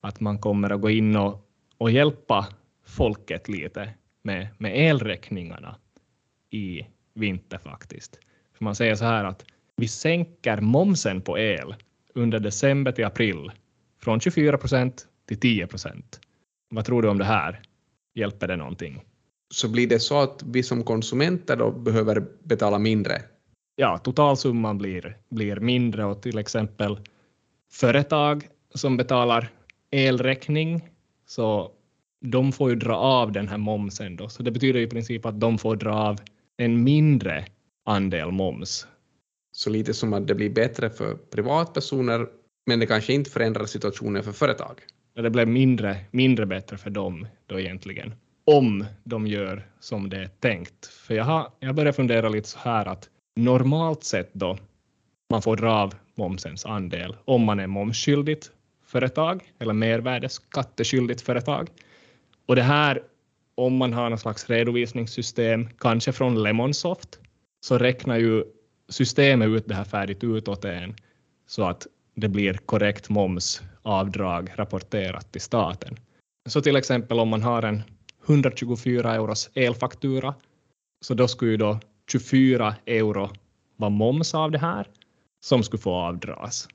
att 0.00 0.20
man 0.20 0.38
kommer 0.38 0.70
att 0.70 0.80
gå 0.80 0.90
in 0.90 1.16
och, 1.16 1.48
och 1.78 1.90
hjälpa 1.90 2.46
folket 2.86 3.48
lite 3.48 3.90
med, 4.22 4.48
med 4.58 4.78
elräkningarna 4.78 5.76
i 6.52 6.86
vinter 7.14 7.58
faktiskt. 7.58 8.18
För 8.56 8.64
man 8.64 8.74
säger 8.74 8.94
så 8.94 9.04
här 9.04 9.24
att 9.24 9.44
vi 9.76 9.88
sänker 9.88 10.60
momsen 10.60 11.20
på 11.20 11.38
el 11.38 11.74
under 12.14 12.38
december 12.38 12.92
till 12.92 13.04
april 13.04 13.50
från 14.02 14.20
24 14.20 14.58
procent 14.58 15.06
till 15.28 15.40
10 15.40 15.66
procent. 15.66 16.20
Vad 16.70 16.84
tror 16.84 17.02
du 17.02 17.08
om 17.08 17.18
det 17.18 17.24
här? 17.24 17.60
Hjälper 18.14 18.48
det 18.48 18.56
någonting? 18.56 19.02
Så 19.54 19.68
blir 19.68 19.86
det 19.86 20.00
så 20.00 20.20
att 20.20 20.42
vi 20.46 20.62
som 20.62 20.84
konsumenter 20.84 21.56
då 21.56 21.70
behöver 21.70 22.26
betala 22.42 22.78
mindre? 22.78 23.22
Ja, 23.76 23.98
totalsumman 23.98 24.78
blir, 24.78 25.16
blir 25.30 25.56
mindre 25.56 26.04
och 26.04 26.22
till 26.22 26.38
exempel 26.38 27.00
företag 27.70 28.48
som 28.74 28.96
betalar 28.96 29.50
elräkning 29.90 30.88
så 31.26 31.70
de 32.20 32.52
får 32.52 32.70
ju 32.70 32.76
dra 32.76 32.96
av 32.96 33.32
den 33.32 33.48
här 33.48 33.58
momsen 33.58 34.16
då. 34.16 34.28
Så 34.28 34.42
det 34.42 34.50
betyder 34.50 34.80
i 34.80 34.86
princip 34.86 35.26
att 35.26 35.40
de 35.40 35.58
får 35.58 35.76
dra 35.76 35.94
av 35.94 36.20
en 36.64 36.84
mindre 36.84 37.44
andel 37.84 38.30
moms 38.30 38.86
så 39.52 39.70
lite 39.70 39.94
som 39.94 40.12
att 40.12 40.26
det 40.26 40.34
blir 40.34 40.50
bättre 40.50 40.90
för 40.90 41.14
privatpersoner, 41.14 42.26
men 42.66 42.80
det 42.80 42.86
kanske 42.86 43.12
inte 43.12 43.30
förändrar 43.30 43.66
situationen 43.66 44.22
för 44.22 44.32
företag. 44.32 44.80
Det 45.14 45.30
blir 45.30 45.46
mindre, 45.46 45.96
mindre 46.10 46.46
bättre 46.46 46.78
för 46.78 46.90
dem 46.90 47.26
då 47.46 47.60
egentligen, 47.60 48.14
om 48.44 48.84
de 49.04 49.26
gör 49.26 49.66
som 49.80 50.10
det 50.10 50.16
är 50.16 50.28
tänkt. 50.28 50.86
För 50.86 51.14
jag 51.14 51.24
har, 51.24 51.50
jag 51.60 51.74
börjar 51.74 51.92
fundera 51.92 52.28
lite 52.28 52.48
så 52.48 52.58
här 52.58 52.86
att 52.86 53.08
normalt 53.36 54.04
sett 54.04 54.34
då, 54.34 54.58
man 55.30 55.42
får 55.42 55.56
dra 55.56 55.72
av 55.72 55.94
momsens 56.14 56.66
andel 56.66 57.16
om 57.24 57.44
man 57.44 57.60
är 57.60 57.66
momsskyldigt 57.66 58.50
företag 58.86 59.52
eller 59.58 59.72
mervärdesskatteskyldigt 59.72 61.20
företag. 61.20 61.68
Och 62.46 62.56
det 62.56 62.62
här, 62.62 63.02
om 63.54 63.76
man 63.76 63.92
har 63.92 64.10
något 64.10 64.20
slags 64.20 64.50
redovisningssystem, 64.50 65.68
kanske 65.78 66.12
från 66.12 66.42
Lemonsoft, 66.42 67.18
så 67.60 67.78
räknar 67.78 68.18
ju 68.18 68.44
systemet 68.88 69.48
ut 69.48 69.68
det 69.68 69.74
här 69.74 69.84
färdigt 69.84 70.24
utåt 70.24 70.64
en 70.64 70.94
så 71.46 71.64
att 71.64 71.86
det 72.14 72.28
blir 72.28 72.54
korrekt 72.54 73.08
momsavdrag 73.08 74.50
rapporterat 74.54 75.32
till 75.32 75.40
staten. 75.40 75.96
Så 76.48 76.62
till 76.62 76.76
exempel 76.76 77.20
om 77.20 77.28
man 77.28 77.42
har 77.42 77.62
en 77.62 77.82
124 78.26 79.14
euros 79.14 79.50
elfaktura 79.54 80.34
så 81.00 81.14
då 81.14 81.28
skulle 81.28 81.50
ju 81.50 81.56
då 81.56 81.80
24 82.12 82.74
euro 82.86 83.30
vara 83.76 83.90
moms 83.90 84.34
av 84.34 84.50
det 84.50 84.58
här 84.58 84.86
som 85.40 85.62
skulle 85.62 85.80
få 85.82 85.94
avdras. 85.94 86.68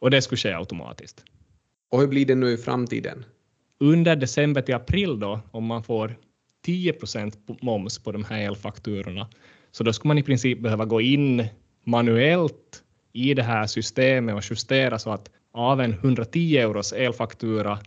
Och 0.00 0.10
det 0.10 0.22
skulle 0.22 0.38
ske 0.38 0.52
automatiskt. 0.52 1.24
Och 1.90 2.00
hur 2.00 2.06
blir 2.06 2.26
det 2.26 2.34
nu 2.34 2.50
i 2.52 2.56
framtiden? 2.56 3.24
Under 3.80 4.16
december 4.16 4.62
till 4.62 4.74
april 4.74 5.20
då, 5.20 5.40
om 5.50 5.64
man 5.64 5.82
får 5.82 6.16
10 6.64 6.92
procent 6.92 7.38
moms 7.62 7.98
på 7.98 8.12
de 8.12 8.24
här 8.24 8.40
elfakturorna, 8.40 9.28
så 9.70 9.84
då 9.84 9.92
skulle 9.92 10.08
man 10.08 10.18
i 10.18 10.22
princip 10.22 10.60
behöva 10.60 10.84
gå 10.84 11.00
in 11.00 11.46
manuellt 11.84 12.82
i 13.12 13.34
det 13.34 13.42
här 13.42 13.66
systemet 13.66 14.34
och 14.34 14.42
justera 14.50 14.98
så 14.98 15.10
att 15.10 15.30
av 15.52 15.80
en 15.80 15.92
110 15.92 16.56
euros 16.56 16.92
elfaktura, 16.92 17.78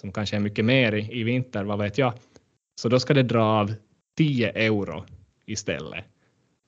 som 0.00 0.12
kanske 0.12 0.36
är 0.36 0.40
mycket 0.40 0.64
mer 0.64 0.92
i, 0.92 1.20
i 1.20 1.22
vinter, 1.22 1.64
vad 1.64 1.78
vet 1.78 1.98
jag, 1.98 2.12
så 2.80 2.88
då 2.88 3.00
ska 3.00 3.14
det 3.14 3.22
dra 3.22 3.44
av 3.44 3.74
10 4.16 4.50
euro 4.50 5.04
istället. 5.46 6.04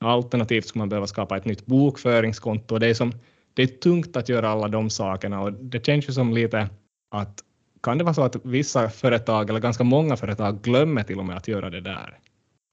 Alternativt 0.00 0.66
skulle 0.66 0.80
man 0.80 0.88
behöva 0.88 1.06
skapa 1.06 1.37
ett 1.37 1.44
nytt 1.44 1.66
bokföringskonto. 1.66 2.78
Det 2.78 2.87
är, 2.87 2.94
som, 2.94 3.12
det 3.54 3.62
är 3.62 3.66
tungt 3.66 4.16
att 4.16 4.28
göra 4.28 4.48
alla 4.48 4.68
de 4.68 4.90
sakerna 4.90 5.40
och 5.40 5.52
det 5.52 5.87
känns 5.87 6.08
ju 6.08 6.12
som 6.12 6.32
lite 6.32 6.68
att 7.10 7.42
kan 7.82 7.99
det 7.99 8.04
vara 8.04 8.14
så 8.14 8.23
att 8.23 8.37
vissa 8.44 8.90
företag, 8.90 9.50
eller 9.50 9.61
ganska 9.61 9.85
många 9.85 10.16
företag, 10.16 10.62
glömmer 10.62 11.02
till 11.02 11.18
och 11.18 11.25
med 11.25 11.37
att 11.37 11.49
göra 11.49 11.70
det 11.70 11.80
där? 11.80 12.18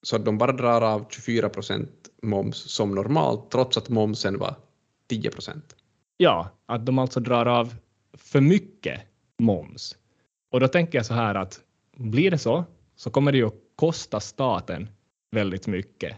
Så 0.03 0.15
att 0.15 0.25
de 0.25 0.37
bara 0.37 0.51
drar 0.51 0.81
av 0.81 1.05
24 1.09 1.49
procent 1.49 1.91
moms 2.21 2.57
som 2.57 2.95
normalt, 2.95 3.51
trots 3.51 3.77
att 3.77 3.89
momsen 3.89 4.39
var 4.39 4.55
10 5.09 5.31
procent. 5.31 5.75
Ja, 6.17 6.49
att 6.65 6.85
de 6.85 6.99
alltså 6.99 7.19
drar 7.19 7.45
av 7.45 7.75
för 8.13 8.41
mycket 8.41 9.01
moms. 9.39 9.97
Och 10.51 10.59
då 10.59 10.67
tänker 10.67 10.97
jag 10.97 11.05
så 11.05 11.13
här 11.13 11.35
att 11.35 11.59
blir 11.97 12.31
det 12.31 12.37
så, 12.37 12.65
så 12.95 13.09
kommer 13.09 13.31
det 13.31 13.37
ju 13.37 13.47
att 13.47 13.53
kosta 13.75 14.19
staten 14.19 14.89
väldigt 15.31 15.67
mycket. 15.67 16.17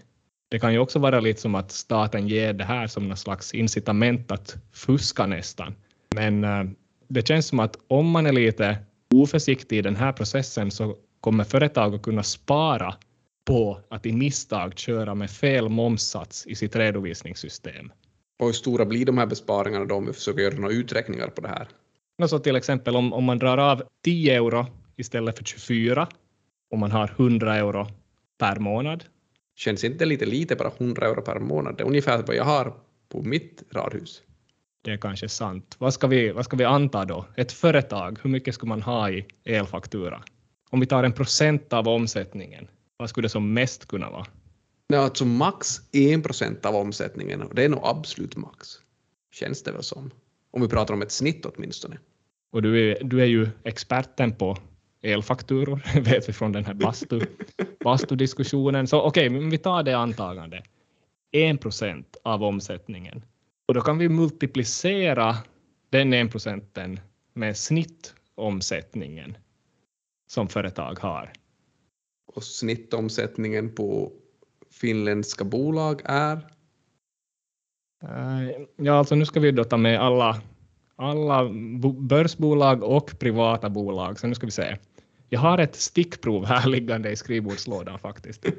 Det 0.50 0.60
kan 0.60 0.74
ju 0.74 0.79
också 0.79 1.00
vara 1.00 1.20
lite 1.20 1.41
som 1.41 1.56
att 1.56 1.72
staten 1.72 2.27
ger 2.27 2.53
det 2.53 2.63
här 2.63 2.88
som 2.88 3.08
någon 3.08 3.17
slags 3.17 3.53
incitament 3.53 4.32
att 4.32 4.56
fuska 4.72 5.25
nästan. 5.25 5.75
Men 6.15 6.44
äh, 6.44 6.63
det 7.07 7.27
känns 7.27 7.47
som 7.47 7.59
att 7.59 7.77
om 7.87 8.09
man 8.09 8.25
är 8.25 8.31
lite 8.31 8.77
oförsiktig 9.13 9.77
i 9.77 9.81
den 9.81 9.95
här 9.95 10.13
processen 10.13 10.71
så 10.71 10.95
kommer 11.21 11.43
företag 11.43 11.95
att 11.95 12.01
kunna 12.01 12.23
spara 12.23 12.95
på 13.45 13.79
att 13.89 14.05
i 14.05 14.11
misstag 14.11 14.77
köra 14.77 15.15
med 15.15 15.31
fel 15.31 15.69
momssats 15.69 16.47
i 16.47 16.55
sitt 16.55 16.75
redovisningssystem. 16.75 17.91
Och 18.39 18.45
hur 18.45 18.53
stora 18.53 18.85
blir 18.85 19.05
de 19.05 19.17
här 19.17 19.25
besparingarna 19.25 19.85
då 19.85 19.95
om 19.95 20.05
vi 20.05 20.13
försöker 20.13 20.41
göra 20.41 20.55
några 20.55 20.73
uträkningar 20.73 21.27
på 21.27 21.41
det 21.41 21.47
här? 21.47 21.67
Så 22.27 22.39
till 22.39 22.55
exempel 22.55 22.95
om, 22.95 23.13
om 23.13 23.23
man 23.23 23.39
drar 23.39 23.57
av 23.57 23.83
10 24.03 24.35
euro 24.35 24.65
istället 24.95 25.37
för 25.37 25.43
24 25.43 26.07
och 26.71 26.77
man 26.77 26.91
har 26.91 27.11
100 27.17 27.55
euro 27.55 27.87
per 28.37 28.59
månad. 28.59 29.03
Känns 29.55 29.83
inte 29.83 30.05
lite 30.05 30.25
lite 30.25 30.55
bara 30.55 30.71
100 30.77 31.07
euro 31.07 31.21
per 31.21 31.39
månad? 31.39 31.77
Det 31.77 31.83
är 31.83 31.87
ungefär 31.87 32.23
vad 32.27 32.35
jag 32.35 32.43
har 32.43 32.73
på 33.09 33.21
mitt 33.21 33.63
radhus. 33.71 34.21
Det 34.88 34.94
är 34.94 34.98
kanske 34.98 35.29
sant. 35.29 35.75
Vad 35.79 35.94
ska 35.94 36.08
vi, 36.08 36.32
vad 36.32 36.46
ska 36.46 36.58
vi 36.58 36.63
anta 36.63 37.06
då? 37.06 37.25
Ett 37.36 37.51
företag, 37.51 38.20
hur 38.24 38.29
mycket 38.29 38.56
ska 38.56 38.67
man 38.67 38.82
ha 38.82 39.10
i 39.10 39.25
elfaktura? 39.46 40.24
Om 40.70 40.79
vi 40.79 40.86
tar 40.86 41.03
en 41.03 41.13
procent 41.13 41.74
av 41.74 41.88
omsättningen, 41.88 42.67
vad 42.98 43.10
skulle 43.10 43.25
det 43.25 43.29
som 43.29 43.53
mest 43.53 43.88
kunna 43.88 44.10
vara? 44.10 44.25
Nej, 44.89 45.00
alltså 45.00 45.25
max 45.25 45.82
1 45.91 46.24
procent 46.24 46.65
av 46.65 46.75
omsättningen, 46.75 47.41
och 47.41 47.56
det 47.56 47.63
är 47.63 47.70
nog 47.70 47.79
absolut 47.84 48.36
max. 48.36 48.67
Känns 49.32 49.63
det 49.63 49.72
väl 49.72 49.84
som. 49.84 50.12
Om 50.51 50.62
vi 50.62 50.67
pratar 50.67 50.94
om 50.94 51.01
ett 51.01 51.12
snitt 51.12 51.46
åtminstone. 51.46 51.98
Och 52.51 52.62
du 52.62 52.91
är, 52.91 53.03
du 53.03 53.22
är 53.22 53.25
ju 53.25 53.50
experten 53.63 54.36
på 54.36 54.58
elfakturor, 55.01 55.82
vet 56.01 56.29
vi 56.29 56.34
från 56.34 56.51
den 56.51 56.65
här 56.65 56.74
bastu, 56.74 57.22
bastudiskussionen. 57.84 58.88
Så 58.88 59.01
okej, 59.01 59.29
okay, 59.29 59.39
men 59.39 59.50
vi 59.50 59.58
tar 59.58 59.84
det 59.84 59.98
antagande. 59.98 60.63
1 61.32 61.62
procent 61.62 62.17
av 62.24 62.44
omsättningen. 62.44 63.24
Och 63.67 63.74
då 63.74 63.81
kan 63.81 63.97
vi 63.97 64.09
multiplicera 64.09 65.36
den 65.89 66.13
1 66.13 66.31
procenten 66.31 67.00
med 67.33 67.57
snittomsättningen 67.57 69.38
som 70.27 70.47
företag 70.47 71.00
har 71.00 71.33
och 72.36 72.43
snittomsättningen 72.43 73.75
på 73.75 74.12
finländska 74.71 75.43
bolag 75.43 76.01
är? 76.05 76.36
Eh, 78.03 78.50
ja, 78.75 78.93
alltså 78.93 79.15
nu 79.15 79.25
ska 79.25 79.39
vi 79.39 79.51
då 79.51 79.63
ta 79.63 79.77
med 79.77 80.01
alla, 80.01 80.41
alla 80.95 81.50
börsbolag 82.00 82.83
och 82.83 83.19
privata 83.19 83.69
bolag, 83.69 84.19
så 84.19 84.27
nu 84.27 84.36
ska 84.36 84.45
vi 84.45 84.51
se. 84.51 84.77
Jag 85.29 85.39
har 85.39 85.57
ett 85.57 85.75
stickprov 85.75 86.45
här 86.45 86.69
liggande 86.69 87.12
i 87.12 87.15
skrivbordslådan 87.15 88.00
faktiskt. 88.00 88.45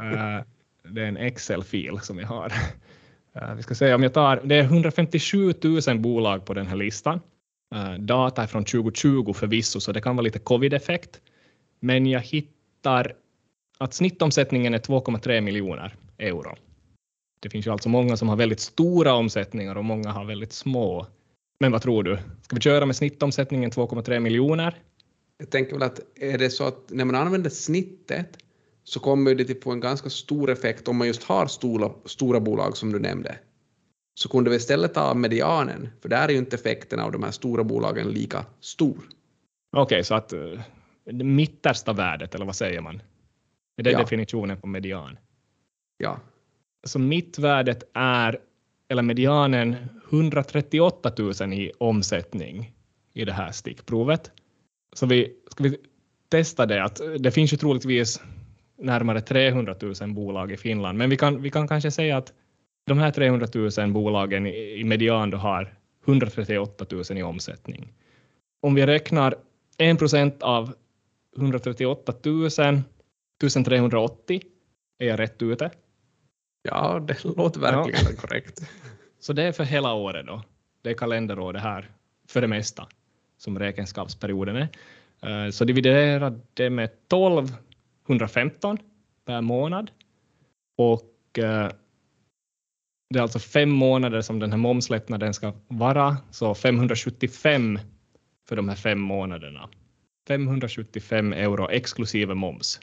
Eh, 0.00 0.44
det 0.92 1.02
är 1.02 1.06
en 1.06 1.16
Excel-fil 1.16 2.00
som 2.02 2.18
jag 2.18 2.26
har. 2.26 2.52
Eh, 3.34 3.54
vi 3.54 3.62
ska 3.62 3.74
se 3.74 3.94
om 3.94 4.02
jag 4.02 4.14
tar, 4.14 4.40
det 4.44 4.54
är 4.54 4.62
157 4.62 5.54
000 5.88 5.98
bolag 5.98 6.44
på 6.44 6.54
den 6.54 6.66
här 6.66 6.76
listan 6.76 7.20
uh, 7.74 7.94
data 7.98 8.46
från 8.46 8.64
2020 8.64 9.32
förvisso, 9.32 9.80
så 9.80 9.92
det 9.92 10.00
kan 10.00 10.16
vara 10.16 10.24
lite 10.24 10.38
covid-effekt. 10.38 11.20
Men 11.80 12.06
jag 12.06 12.20
hittar 12.20 13.14
att 13.78 13.94
snittomsättningen 13.94 14.74
är 14.74 14.78
2,3 14.78 15.40
miljoner 15.40 15.96
euro. 16.18 16.56
Det 17.40 17.50
finns 17.50 17.66
ju 17.66 17.70
alltså 17.70 17.88
många 17.88 18.16
som 18.16 18.28
har 18.28 18.36
väldigt 18.36 18.60
stora 18.60 19.14
omsättningar 19.14 19.76
och 19.76 19.84
många 19.84 20.10
har 20.10 20.24
väldigt 20.24 20.52
små. 20.52 21.06
Men 21.60 21.72
vad 21.72 21.82
tror 21.82 22.02
du? 22.02 22.18
Ska 22.42 22.56
vi 22.56 22.60
köra 22.60 22.86
med 22.86 22.96
snittomsättningen 22.96 23.70
2,3 23.70 24.20
miljoner? 24.20 24.82
Jag 25.38 25.50
tänker 25.50 25.72
väl 25.72 25.82
att 25.82 26.00
är 26.20 26.38
det 26.38 26.50
så 26.50 26.64
att 26.64 26.90
när 26.90 27.04
man 27.04 27.14
använder 27.14 27.50
snittet 27.50 28.38
så 28.88 29.00
kommer 29.00 29.34
det 29.34 29.50
att 29.50 29.62
få 29.62 29.72
en 29.72 29.80
ganska 29.80 30.10
stor 30.10 30.50
effekt 30.50 30.88
om 30.88 30.96
man 30.96 31.06
just 31.06 31.22
har 31.22 31.46
stora, 31.46 31.90
stora 32.04 32.40
bolag 32.40 32.76
som 32.76 32.92
du 32.92 32.98
nämnde. 32.98 33.38
Så 34.14 34.28
kunde 34.28 34.50
vi 34.50 34.56
istället 34.56 34.94
ta 34.94 35.14
medianen, 35.14 35.88
för 36.00 36.08
där 36.08 36.28
är 36.28 36.32
ju 36.32 36.38
inte 36.38 36.56
effekten 36.56 37.00
av 37.00 37.12
de 37.12 37.22
här 37.22 37.30
stora 37.30 37.64
bolagen 37.64 38.08
lika 38.08 38.44
stor. 38.60 38.96
Okej, 39.72 39.82
okay, 39.82 40.02
så 40.02 40.14
att 40.14 40.32
uh, 40.32 40.60
det 41.04 41.24
mittersta 41.24 41.92
värdet, 41.92 42.34
eller 42.34 42.46
vad 42.46 42.56
säger 42.56 42.80
man? 42.80 43.02
Är 43.76 43.82
det 43.82 43.90
ja. 43.90 43.98
definitionen 43.98 44.60
på 44.60 44.66
median? 44.66 45.18
Ja. 45.98 46.20
Så 46.84 46.98
mittvärdet 46.98 47.90
är, 47.94 48.38
eller 48.88 49.02
medianen, 49.02 49.76
138 50.10 51.12
000 51.18 51.52
i 51.52 51.72
omsättning 51.78 52.72
i 53.12 53.24
det 53.24 53.32
här 53.32 53.52
stickprovet. 53.52 54.30
Så 54.92 55.06
vi, 55.06 55.36
ska 55.50 55.64
vi 55.64 55.76
testa 56.28 56.66
det? 56.66 56.84
Att 56.84 57.00
det 57.18 57.30
finns 57.30 57.52
ju 57.52 57.56
troligtvis 57.56 58.20
närmare 58.78 59.20
300 59.20 59.74
000 59.80 59.94
bolag 60.14 60.52
i 60.52 60.56
Finland, 60.56 60.98
men 60.98 61.10
vi 61.10 61.16
kan, 61.16 61.42
vi 61.42 61.50
kan 61.50 61.68
kanske 61.68 61.90
säga 61.90 62.16
att 62.16 62.32
de 62.86 62.98
här 62.98 63.10
300 63.10 63.46
000 63.78 63.92
bolagen 63.92 64.46
i, 64.46 64.84
median 64.84 65.30
då 65.30 65.38
har 65.38 65.74
138 66.06 66.86
000 66.90 67.04
i 67.10 67.22
omsättning. 67.22 67.92
Om 68.62 68.74
vi 68.74 68.86
räknar 68.86 69.34
1 69.78 69.98
procent 69.98 70.42
av 70.42 70.74
138 71.36 72.12
000, 72.24 72.46
1380, 72.46 74.42
är 74.98 75.06
jag 75.06 75.18
rätt 75.18 75.42
ute? 75.42 75.70
Ja, 76.62 76.98
det 77.08 77.24
låter 77.24 77.60
verkligen 77.60 78.00
ja. 78.14 78.20
korrekt. 78.20 78.70
Så 79.20 79.32
det 79.32 79.42
är 79.42 79.52
för 79.52 79.64
hela 79.64 79.94
året 79.94 80.26
då. 80.26 80.42
Det 80.82 80.90
är 80.90 80.94
kalenderåret 80.94 81.62
här 81.62 81.90
för 82.28 82.40
det 82.40 82.46
mesta 82.46 82.86
som 83.38 83.58
räkenskapsperioden 83.58 84.56
är. 84.56 84.68
Eh, 85.22 85.50
så 85.50 85.64
dividerar 85.64 86.40
det 86.54 86.70
med 86.70 86.90
12 87.08 87.52
115 88.08 88.78
per 89.24 89.40
månad 89.40 89.90
och 90.76 91.38
eh, 91.38 91.70
det 93.10 93.18
är 93.18 93.22
alltså 93.22 93.38
fem 93.38 93.70
månader 93.70 94.20
som 94.20 94.38
den 94.38 94.50
här 94.50 94.58
momslättnaden 94.58 95.34
ska 95.34 95.52
vara, 95.68 96.16
så 96.30 96.54
575 96.54 97.78
för 98.48 98.56
de 98.56 98.68
här 98.68 98.76
fem 98.76 99.00
månaderna. 99.00 99.68
575 100.28 101.32
euro 101.32 101.70
exklusive 101.70 102.34
moms. 102.34 102.80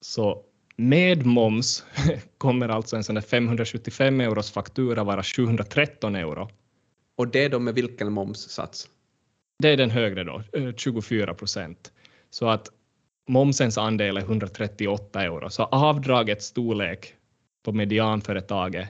Så 0.00 0.44
med 0.76 1.26
moms 1.26 1.84
kommer 2.38 2.68
alltså 2.68 2.96
en 2.96 3.04
sån 3.04 3.14
där 3.14 3.22
575 3.22 4.20
euros 4.20 4.50
faktura 4.50 5.04
vara 5.04 5.22
713 5.22 6.16
euro. 6.16 6.48
Och 7.16 7.28
det 7.28 7.44
är 7.44 7.48
då 7.48 7.58
med 7.58 7.74
vilken 7.74 8.12
momssats? 8.12 8.88
Det 9.58 9.68
är 9.68 9.76
den 9.76 9.90
högre 9.90 10.24
då, 10.24 10.42
24 10.76 11.30
eh, 11.30 11.36
procent. 11.36 11.92
Så 12.30 12.48
att 12.48 12.68
momsens 13.28 13.78
andel 13.78 14.16
är 14.16 14.20
138 14.20 15.22
euro, 15.22 15.50
så 15.50 15.62
avdragets 15.62 16.46
storlek 16.46 17.14
på 17.64 17.72
medianföretaget 17.72 18.88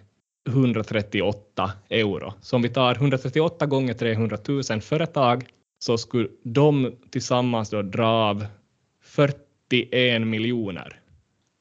138 0.48 1.72
euro. 1.88 2.32
Så 2.40 2.56
om 2.56 2.62
vi 2.62 2.68
tar 2.68 2.94
138 2.94 3.66
gånger 3.66 3.94
300 3.94 4.38
000 4.70 4.80
företag 4.80 5.44
så 5.78 5.98
skulle 5.98 6.28
de 6.42 6.96
tillsammans 7.10 7.70
då 7.70 7.82
dra 7.82 8.06
av 8.06 8.46
41 9.02 10.26
miljoner. 10.26 11.00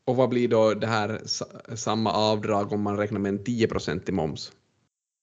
Och 0.07 0.15
vad 0.15 0.29
blir 0.29 0.47
då 0.47 0.73
det 0.73 0.87
här 0.87 1.21
samma 1.75 2.11
avdrag 2.11 2.73
om 2.73 2.81
man 2.81 2.97
räknar 2.97 3.19
med 3.19 3.29
en 3.29 3.43
10 3.43 3.67
i 4.07 4.11
moms? 4.11 4.51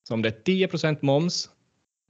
Så 0.09 0.14
om 0.14 0.22
det 0.22 0.48
är 0.48 0.66
10% 0.68 0.98
moms 1.00 1.50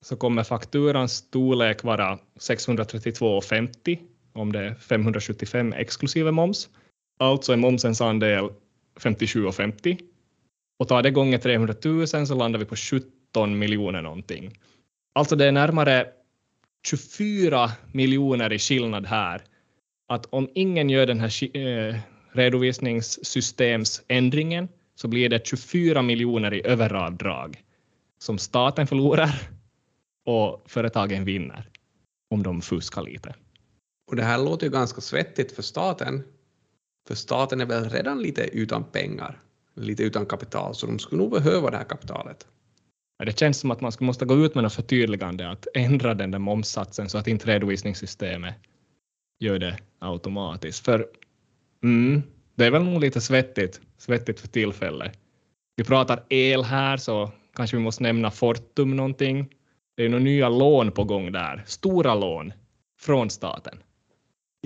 så 0.03 0.17
kommer 0.17 0.45
fakturans 0.45 1.13
storlek 1.13 1.85
vara 1.85 2.19
632,50 2.41 3.99
om 4.35 4.53
det 4.53 4.59
är 4.59 4.75
575 4.75 5.73
exklusive 5.73 6.31
moms. 6.31 6.69
Alltså 7.19 7.53
är 7.53 7.57
momsens 7.57 8.01
andel 8.01 8.51
57,50 9.01 10.01
och 10.79 10.89
tar 10.89 11.03
det 11.03 11.11
gånger 11.11 11.39
300 11.39 11.75
000 11.85 12.07
så 12.07 12.35
landar 12.35 12.59
vi 12.59 12.65
på 12.65 12.77
17 12.77 13.59
miljoner 13.59 14.03
någonting. 14.03 14.59
Alltså 15.15 15.37
det 15.37 15.47
är 15.47 15.53
närmare 15.53 16.07
24 16.87 17.71
miljoner 17.93 18.53
i 18.53 18.59
skillnad 18.59 19.07
här. 19.07 19.43
Att 20.09 20.27
om 20.27 20.49
ingen 20.55 20.91
gör 20.91 21.07
den 21.07 21.21
här 21.21 21.57
eh, 21.57 21.97
redovisningssystemsändringen 22.33 24.69
så 24.95 25.09
blir 25.09 25.29
det 25.29 25.47
24 25.47 26.03
miljoner 26.03 26.55
i 26.55 26.67
överavdrag 26.67 27.65
som 28.19 28.39
staten 28.39 28.87
förlorar 28.87 29.35
och 30.27 30.65
företagen 30.67 31.25
vinner 31.25 31.69
om 32.31 32.43
de 32.43 32.63
fuskar 32.63 33.03
lite. 33.03 33.35
Och 34.07 34.17
det 34.17 34.23
här 34.23 34.39
låter 34.39 34.67
ju 34.67 34.73
ganska 34.73 35.01
svettigt 35.01 35.53
för 35.53 35.63
staten, 35.63 36.25
för 37.09 37.15
staten 37.15 37.61
är 37.61 37.67
väl 37.67 37.91
redan 37.91 38.23
lite 38.23 38.43
utan 38.43 38.85
pengar, 38.85 39.41
lite 39.75 40.03
utan 40.03 40.27
kapital, 40.27 40.75
så 40.75 40.87
de 40.87 40.99
skulle 40.99 41.23
nog 41.23 41.31
behöva 41.31 41.71
det 41.71 41.77
här 41.77 41.85
kapitalet. 41.85 42.47
Ja, 43.19 43.25
det 43.25 43.39
känns 43.39 43.59
som 43.59 43.71
att 43.71 43.81
man 43.81 43.93
skulle 43.93 44.07
måste 44.07 44.25
gå 44.25 44.37
ut 44.37 44.55
med 44.55 44.65
något 44.65 44.75
förtydligande, 44.75 45.51
att 45.51 45.67
ändra 45.75 46.15
den 46.15 46.31
där 46.31 46.39
momssatsen 46.39 47.09
så 47.09 47.19
att 47.19 47.27
inte 47.27 47.47
redovisningssystemet 47.47 48.55
gör 49.41 49.59
det 49.59 49.79
automatiskt. 49.99 50.85
För 50.85 51.07
mm, 51.83 52.23
det 52.55 52.65
är 52.65 52.71
väl 52.71 52.83
nog 52.83 53.01
lite 53.01 53.21
svettigt, 53.21 53.81
svettigt 53.99 54.41
för 54.41 54.49
tillfället. 54.49 55.19
Vi 55.77 55.85
pratar 55.85 56.25
el 56.29 56.63
här, 56.63 56.97
så 56.97 57.33
kanske 57.55 57.77
vi 57.77 57.83
måste 57.83 58.03
nämna 58.03 58.31
Fortum 58.31 58.97
någonting. 58.97 59.55
Det 59.97 60.05
är 60.05 60.09
några 60.09 60.25
nya 60.25 60.49
lån 60.49 60.93
på 60.93 61.05
gång 61.05 61.33
där, 61.33 61.63
stora 61.67 62.15
lån 62.15 62.53
från 63.01 63.31
staten. 63.31 63.79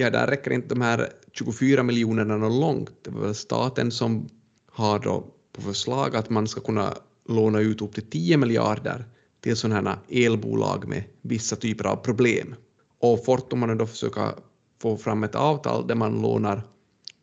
Ja, 0.01 0.11
där 0.11 0.27
räcker 0.27 0.51
inte 0.51 0.69
de 0.69 0.81
här 0.81 1.13
24 1.33 1.83
miljonerna 1.83 2.37
någon 2.37 2.61
långt. 2.61 2.91
Det 3.03 3.11
var 3.11 3.21
väl 3.21 3.35
staten 3.35 3.91
som 3.91 4.29
har 4.67 4.99
då 4.99 5.27
på 5.53 5.63
förslag 5.63 6.17
att 6.17 6.31
man 6.31 6.49
ska 6.49 6.61
kunna 6.61 6.95
låna 7.29 7.61
ut 7.61 7.83
upp 7.83 7.95
till 7.95 8.11
10 8.11 8.37
miljarder 8.37 9.05
till 9.41 9.57
sådana 9.57 9.91
här 9.91 10.25
elbolag 10.25 10.89
med 10.89 11.05
vissa 11.23 11.57
typer 11.57 11.87
av 11.87 11.97
problem. 11.97 12.55
Och 12.99 13.25
Fortum 13.25 13.63
har 13.63 13.75
då 13.75 13.87
försöka 13.87 14.35
få 14.83 14.97
fram 14.97 15.25
ett 15.25 15.35
avtal 15.35 15.87
där 15.87 15.95
man 15.95 16.23
lånar 16.23 16.63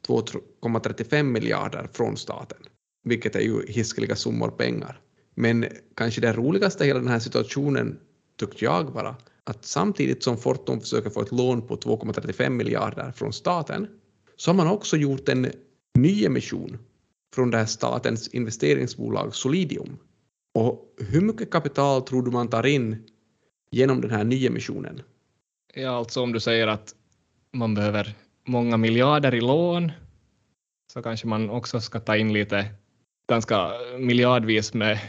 2,35 0.07 1.23
miljarder 1.23 1.89
från 1.93 2.17
staten, 2.17 2.59
vilket 3.03 3.35
är 3.35 3.41
ju 3.41 3.65
hiskeliga 3.67 4.15
summor 4.15 4.49
pengar. 4.49 4.99
Men 5.35 5.65
kanske 5.95 6.21
det 6.21 6.33
roligaste 6.33 6.83
i 6.83 6.87
hela 6.87 6.99
den 6.99 7.09
här 7.09 7.19
situationen 7.19 7.99
tyckte 8.39 8.65
jag 8.65 8.93
bara 8.93 9.15
att 9.45 9.65
samtidigt 9.65 10.23
som 10.23 10.37
Fortum 10.37 10.79
försöker 10.79 11.09
få 11.09 11.21
ett 11.21 11.31
lån 11.31 11.67
på 11.67 11.75
2,35 11.75 12.49
miljarder 12.49 13.11
från 13.11 13.33
staten 13.33 13.87
så 14.35 14.51
har 14.51 14.55
man 14.55 14.67
också 14.67 14.97
gjort 14.97 15.29
en 15.29 15.51
nyemission 15.97 16.77
från 17.35 17.51
det 17.51 17.57
här 17.57 17.65
statens 17.65 18.27
investeringsbolag 18.27 19.35
Solidium. 19.35 19.97
Och 20.55 20.95
hur 20.97 21.21
mycket 21.21 21.51
kapital 21.51 22.01
tror 22.01 22.23
du 22.23 22.31
man 22.31 22.47
tar 22.47 22.65
in 22.65 23.03
genom 23.71 24.01
den 24.01 24.11
här 24.11 24.23
nyemissionen? 24.23 25.01
Ja, 25.73 25.89
alltså 25.89 26.21
om 26.21 26.31
du 26.31 26.39
säger 26.39 26.67
att 26.67 26.95
man 27.53 27.73
behöver 27.73 28.15
många 28.47 28.77
miljarder 28.77 29.35
i 29.35 29.41
lån 29.41 29.91
så 30.93 31.01
kanske 31.01 31.27
man 31.27 31.49
också 31.49 31.81
ska 31.81 31.99
ta 31.99 32.17
in 32.17 32.33
lite 32.33 32.65
ganska 33.29 33.71
miljardvis 33.99 34.73
med 34.73 34.99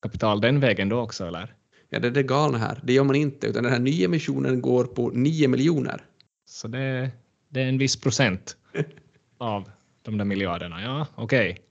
kapital 0.00 0.40
den 0.40 0.60
vägen 0.60 0.88
då 0.88 1.00
också, 1.00 1.26
eller? 1.26 1.54
Ja, 1.96 2.00
det 2.00 2.08
är 2.08 2.12
det 2.12 2.22
galna 2.22 2.58
här. 2.58 2.80
Det 2.82 2.92
gör 2.92 3.04
man 3.04 3.16
inte, 3.16 3.46
utan 3.46 3.62
den 3.62 3.72
här 3.72 3.78
nyemissionen 3.78 4.60
går 4.60 4.84
på 4.84 5.10
9 5.10 5.48
miljoner. 5.48 6.04
Så 6.48 6.68
det, 6.68 7.10
det 7.48 7.60
är 7.60 7.66
en 7.66 7.78
viss 7.78 8.00
procent 8.00 8.56
av 9.38 9.70
de 10.02 10.18
där 10.18 10.24
miljarderna, 10.24 10.82
ja, 10.82 11.06
okej. 11.14 11.50
Okay. 11.50 11.62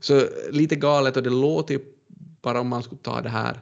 Så 0.00 0.22
lite 0.50 0.76
galet 0.76 1.16
och 1.16 1.22
det 1.22 1.30
låter 1.30 1.80
bara 2.42 2.60
om 2.60 2.68
man 2.68 2.82
skulle 2.82 3.00
ta 3.00 3.20
det 3.20 3.28
här 3.28 3.60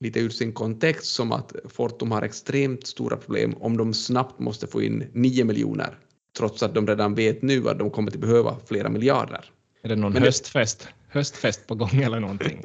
lite 0.00 0.20
ur 0.20 0.30
sin 0.30 0.52
kontext 0.52 1.06
som 1.14 1.32
att 1.32 1.54
Fortum 1.68 2.10
har 2.10 2.22
extremt 2.22 2.86
stora 2.86 3.16
problem 3.16 3.54
om 3.60 3.76
de 3.76 3.94
snabbt 3.94 4.38
måste 4.38 4.66
få 4.66 4.82
in 4.82 5.06
9 5.12 5.44
miljoner 5.44 5.98
trots 6.38 6.62
att 6.62 6.74
de 6.74 6.86
redan 6.86 7.14
vet 7.14 7.42
nu 7.42 7.68
att 7.68 7.78
de 7.78 7.90
kommer 7.90 8.10
att 8.10 8.16
behöva 8.16 8.56
flera 8.66 8.88
miljarder. 8.88 9.44
Är 9.82 9.88
det 9.88 9.96
någon 9.96 10.12
Men 10.12 10.22
höstfest, 10.22 10.88
höstfest 11.08 11.66
på 11.66 11.74
gång 11.74 12.02
eller 12.02 12.20
någonting? 12.20 12.64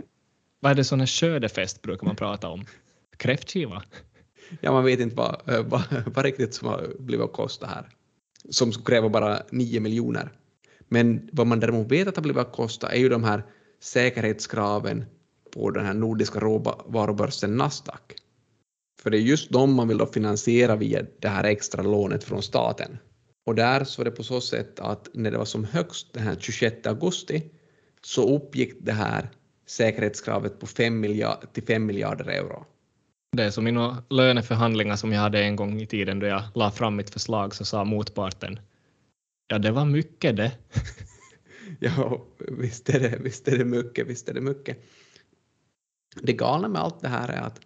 Vad 0.65 0.71
är 0.71 0.75
det 0.75 0.83
sån 0.83 0.99
här 0.99 1.07
skördefest 1.07 1.81
brukar 1.81 2.07
man 2.07 2.15
prata 2.15 2.49
om? 2.49 2.65
Kräftskiva? 3.17 3.83
Ja, 4.61 4.71
man 4.71 4.85
vet 4.85 4.99
inte 4.99 5.15
vad, 5.15 5.49
eh, 5.49 5.63
vad, 5.63 5.83
vad 6.15 6.25
riktigt 6.25 6.53
som 6.53 6.67
har 6.67 6.95
blivit 6.99 7.25
att 7.25 7.33
kosta 7.33 7.67
här. 7.67 7.89
Som 8.49 8.71
skulle 8.71 8.85
kräva 8.85 9.09
bara 9.09 9.43
9 9.51 9.79
miljoner. 9.79 10.31
Men 10.87 11.29
vad 11.31 11.47
man 11.47 11.59
däremot 11.59 11.91
vet 11.91 12.07
att 12.07 12.15
har 12.15 12.23
blivit 12.23 12.41
att 12.41 12.51
kosta 12.51 12.91
är 12.91 12.99
ju 12.99 13.09
de 13.09 13.23
här 13.23 13.43
säkerhetskraven 13.81 15.05
på 15.53 15.71
den 15.71 15.85
här 15.85 15.93
nordiska 15.93 16.39
råvarubörsen 16.39 17.57
Nasdaq. 17.57 18.13
För 19.01 19.09
det 19.09 19.17
är 19.17 19.21
just 19.21 19.51
dem 19.51 19.73
man 19.73 19.87
vill 19.87 19.97
då 19.97 20.05
finansiera 20.05 20.75
via 20.75 21.05
det 21.19 21.27
här 21.29 21.43
extra 21.43 21.83
lånet 21.83 22.23
från 22.23 22.41
staten. 22.41 22.97
Och 23.45 23.55
där 23.55 23.83
så 23.83 24.01
var 24.01 24.05
det 24.05 24.11
på 24.11 24.23
så 24.23 24.41
sätt 24.41 24.79
att 24.79 25.09
när 25.13 25.31
det 25.31 25.37
var 25.37 25.45
som 25.45 25.63
högst 25.63 26.13
den 26.13 26.23
här 26.23 26.35
26 26.39 26.87
augusti 26.87 27.51
så 28.01 28.35
uppgick 28.35 28.73
det 28.79 28.91
här 28.91 29.29
säkerhetskravet 29.65 30.59
på 30.59 30.67
5 30.67 30.99
miljard, 30.99 31.53
till 31.53 31.63
5 31.63 31.85
miljarder 31.85 32.25
euro. 32.25 32.65
Det 33.37 33.43
är 33.43 33.51
som 33.51 33.67
i 33.67 33.95
löneförhandlingar 34.09 34.95
som 34.95 35.11
jag 35.11 35.21
hade 35.21 35.43
en 35.43 35.55
gång 35.55 35.81
i 35.81 35.87
tiden 35.87 36.19
då 36.19 36.25
jag 36.25 36.43
la 36.53 36.71
fram 36.71 36.95
mitt 36.95 37.09
förslag 37.09 37.55
så 37.55 37.65
sa 37.65 37.83
motparten 37.83 38.59
ja 39.47 39.59
det 39.59 39.71
var 39.71 39.85
mycket 39.85 40.37
det. 40.37 40.51
ja, 41.79 42.25
visst 42.39 42.89
är, 42.89 42.99
det, 42.99 43.17
visst 43.21 43.47
är 43.47 43.57
det 43.57 43.65
mycket, 43.65 44.07
visst 44.07 44.29
är 44.29 44.33
det 44.33 44.41
mycket. 44.41 44.83
Det 46.21 46.33
galna 46.33 46.67
med 46.67 46.81
allt 46.81 47.01
det 47.01 47.07
här 47.07 47.29
är 47.29 47.41
att 47.41 47.59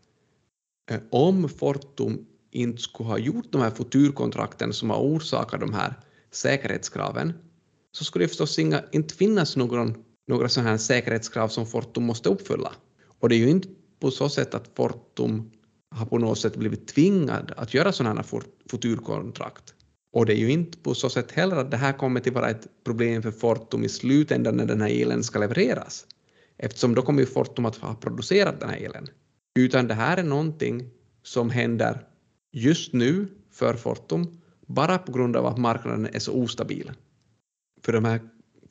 eh, 0.92 1.00
om 1.10 1.50
Fortum 1.50 2.26
inte 2.52 2.82
skulle 2.82 3.10
ha 3.10 3.18
gjort 3.18 3.52
de 3.52 3.62
här 3.62 3.72
futurkontrakten 3.72 4.74
som 4.74 4.90
har 4.90 4.98
orsakat 4.98 5.60
de 5.60 5.74
här 5.74 5.94
säkerhetskraven 6.32 7.34
så 7.92 8.04
skulle 8.04 8.24
det 8.24 8.30
förstås 8.30 8.60
inga, 8.60 8.84
inte 8.92 9.16
finnas 9.16 9.56
någon, 9.56 10.04
några 10.30 10.50
sådana 10.50 10.70
här 10.70 10.78
säkerhetskrav 10.78 11.48
som 11.48 11.66
Fortum 11.66 12.04
måste 12.04 12.30
uppfylla. 12.30 12.72
Och 13.20 13.30
det 13.30 13.36
är 13.36 13.40
ju 13.40 13.50
inte 13.50 13.68
på 14.00 14.12
så 14.12 14.30
sätt 14.30 14.54
att 14.54 14.72
Fortum 14.76 15.52
har 15.92 16.06
på 16.06 16.18
något 16.18 16.40
sätt 16.40 16.56
blivit 16.56 16.88
tvingad 16.88 17.54
att 17.58 17.74
göra 17.74 17.92
sådana 17.92 18.16
här 18.22 18.42
futurkontrakt. 18.72 19.74
Och 20.14 20.26
det 20.26 20.34
är 20.34 20.38
ju 20.38 20.52
inte 20.52 20.78
på 20.78 20.94
så 20.94 21.10
sätt 21.10 21.32
heller 21.32 21.56
att 21.56 21.72
det 21.72 21.78
här 21.78 21.94
kommer 21.94 22.20
att 22.20 22.28
vara 22.28 22.50
ett 22.50 22.68
problem 22.84 23.22
för 23.22 23.32
Fortum 23.32 23.84
i 23.84 23.90
slutändan 23.90 24.58
när 24.58 24.66
den 24.66 24.82
här 24.82 24.90
elen 24.90 25.24
ska 25.24 25.40
levereras. 25.40 26.06
Eftersom 26.58 26.96
då 26.96 27.02
kommer 27.02 27.20
ju 27.20 27.26
Fortum 27.26 27.66
att 27.66 27.76
ha 27.76 27.96
producerat 27.96 28.60
den 28.60 28.70
här 28.70 28.78
elen. 28.78 29.08
Utan 29.60 29.88
det 29.88 29.94
här 29.94 30.18
är 30.18 30.24
någonting 30.24 30.90
som 31.24 31.50
händer 31.50 32.08
just 32.52 32.94
nu 32.94 33.28
för 33.52 33.74
Fortum 33.74 34.42
bara 34.68 34.98
på 34.98 35.12
grund 35.12 35.36
av 35.36 35.46
att 35.46 35.58
marknaden 35.58 36.08
är 36.14 36.20
så 36.20 36.34
ostabil. 36.34 36.92
För 37.84 37.94
de 37.94 38.06
här 38.06 38.20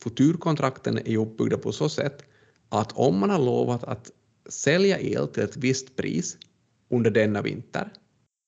futurkontrakten 0.02 0.98
är 0.98 1.16
uppbyggda 1.16 1.58
på 1.58 1.72
så 1.72 1.88
sätt 1.88 2.24
att 2.68 2.92
om 2.92 3.18
man 3.18 3.30
har 3.30 3.38
lovat 3.38 3.84
att 3.84 4.11
sälja 4.48 4.98
el 5.00 5.28
till 5.28 5.42
ett 5.42 5.56
visst 5.56 5.96
pris 5.96 6.37
under 6.90 7.11
denna 7.11 7.42
vinter, 7.42 7.92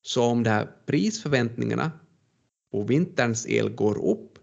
så 0.02 0.24
om 0.24 0.42
de 0.42 0.50
här 0.50 0.68
prisförväntningarna 0.86 1.90
på 2.72 2.82
vinterns 2.82 3.46
el 3.46 3.68
går 3.68 4.10
upp, 4.10 4.38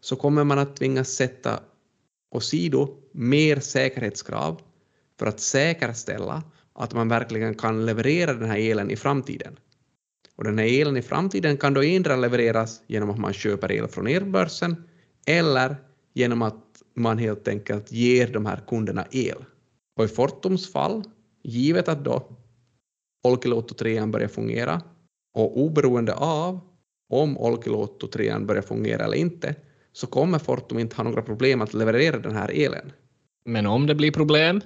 så 0.00 0.16
kommer 0.16 0.44
man 0.44 0.58
att 0.58 0.76
tvingas 0.76 1.08
sätta 1.08 1.60
åsido 2.30 2.88
mer 3.12 3.60
säkerhetskrav 3.60 4.60
för 5.18 5.26
att 5.26 5.40
säkerställa 5.40 6.42
att 6.72 6.94
man 6.94 7.08
verkligen 7.08 7.54
kan 7.54 7.86
leverera 7.86 8.34
den 8.34 8.50
här 8.50 8.58
elen 8.58 8.90
i 8.90 8.96
framtiden. 8.96 9.58
Och 10.36 10.44
den 10.44 10.58
här 10.58 10.80
elen 10.80 10.96
i 10.96 11.02
framtiden 11.02 11.56
kan 11.56 11.74
då 11.74 11.82
endera 11.82 12.16
levereras 12.16 12.82
genom 12.86 13.10
att 13.10 13.18
man 13.18 13.32
köper 13.32 13.72
el 13.72 13.88
från 13.88 14.06
elbörsen 14.06 14.88
eller 15.26 15.76
genom 16.14 16.42
att 16.42 16.82
man 16.94 17.18
helt 17.18 17.48
enkelt 17.48 17.92
ger 17.92 18.32
de 18.32 18.46
här 18.46 18.62
kunderna 18.68 19.06
el. 19.10 19.44
Och 19.96 20.04
i 20.04 20.08
Fortums 20.08 20.72
fall, 20.72 21.04
givet 21.42 21.88
att 21.88 22.04
då 22.04 22.36
Olkiluoto 23.24 23.74
3 23.74 24.06
börjar 24.06 24.28
fungera 24.28 24.82
och 25.34 25.60
oberoende 25.60 26.14
av 26.14 26.60
om 27.08 27.38
Olkiluoto 27.38 28.08
3 28.08 28.38
börjar 28.38 28.62
fungera 28.62 29.04
eller 29.04 29.16
inte 29.16 29.54
så 29.92 30.06
kommer 30.06 30.38
Fortum 30.38 30.78
inte 30.78 30.96
ha 30.96 31.04
några 31.04 31.22
problem 31.22 31.60
att 31.60 31.74
leverera 31.74 32.18
den 32.18 32.34
här 32.34 32.50
elen. 32.54 32.92
Men 33.44 33.66
om 33.66 33.86
det 33.86 33.94
blir 33.94 34.12
problem? 34.12 34.60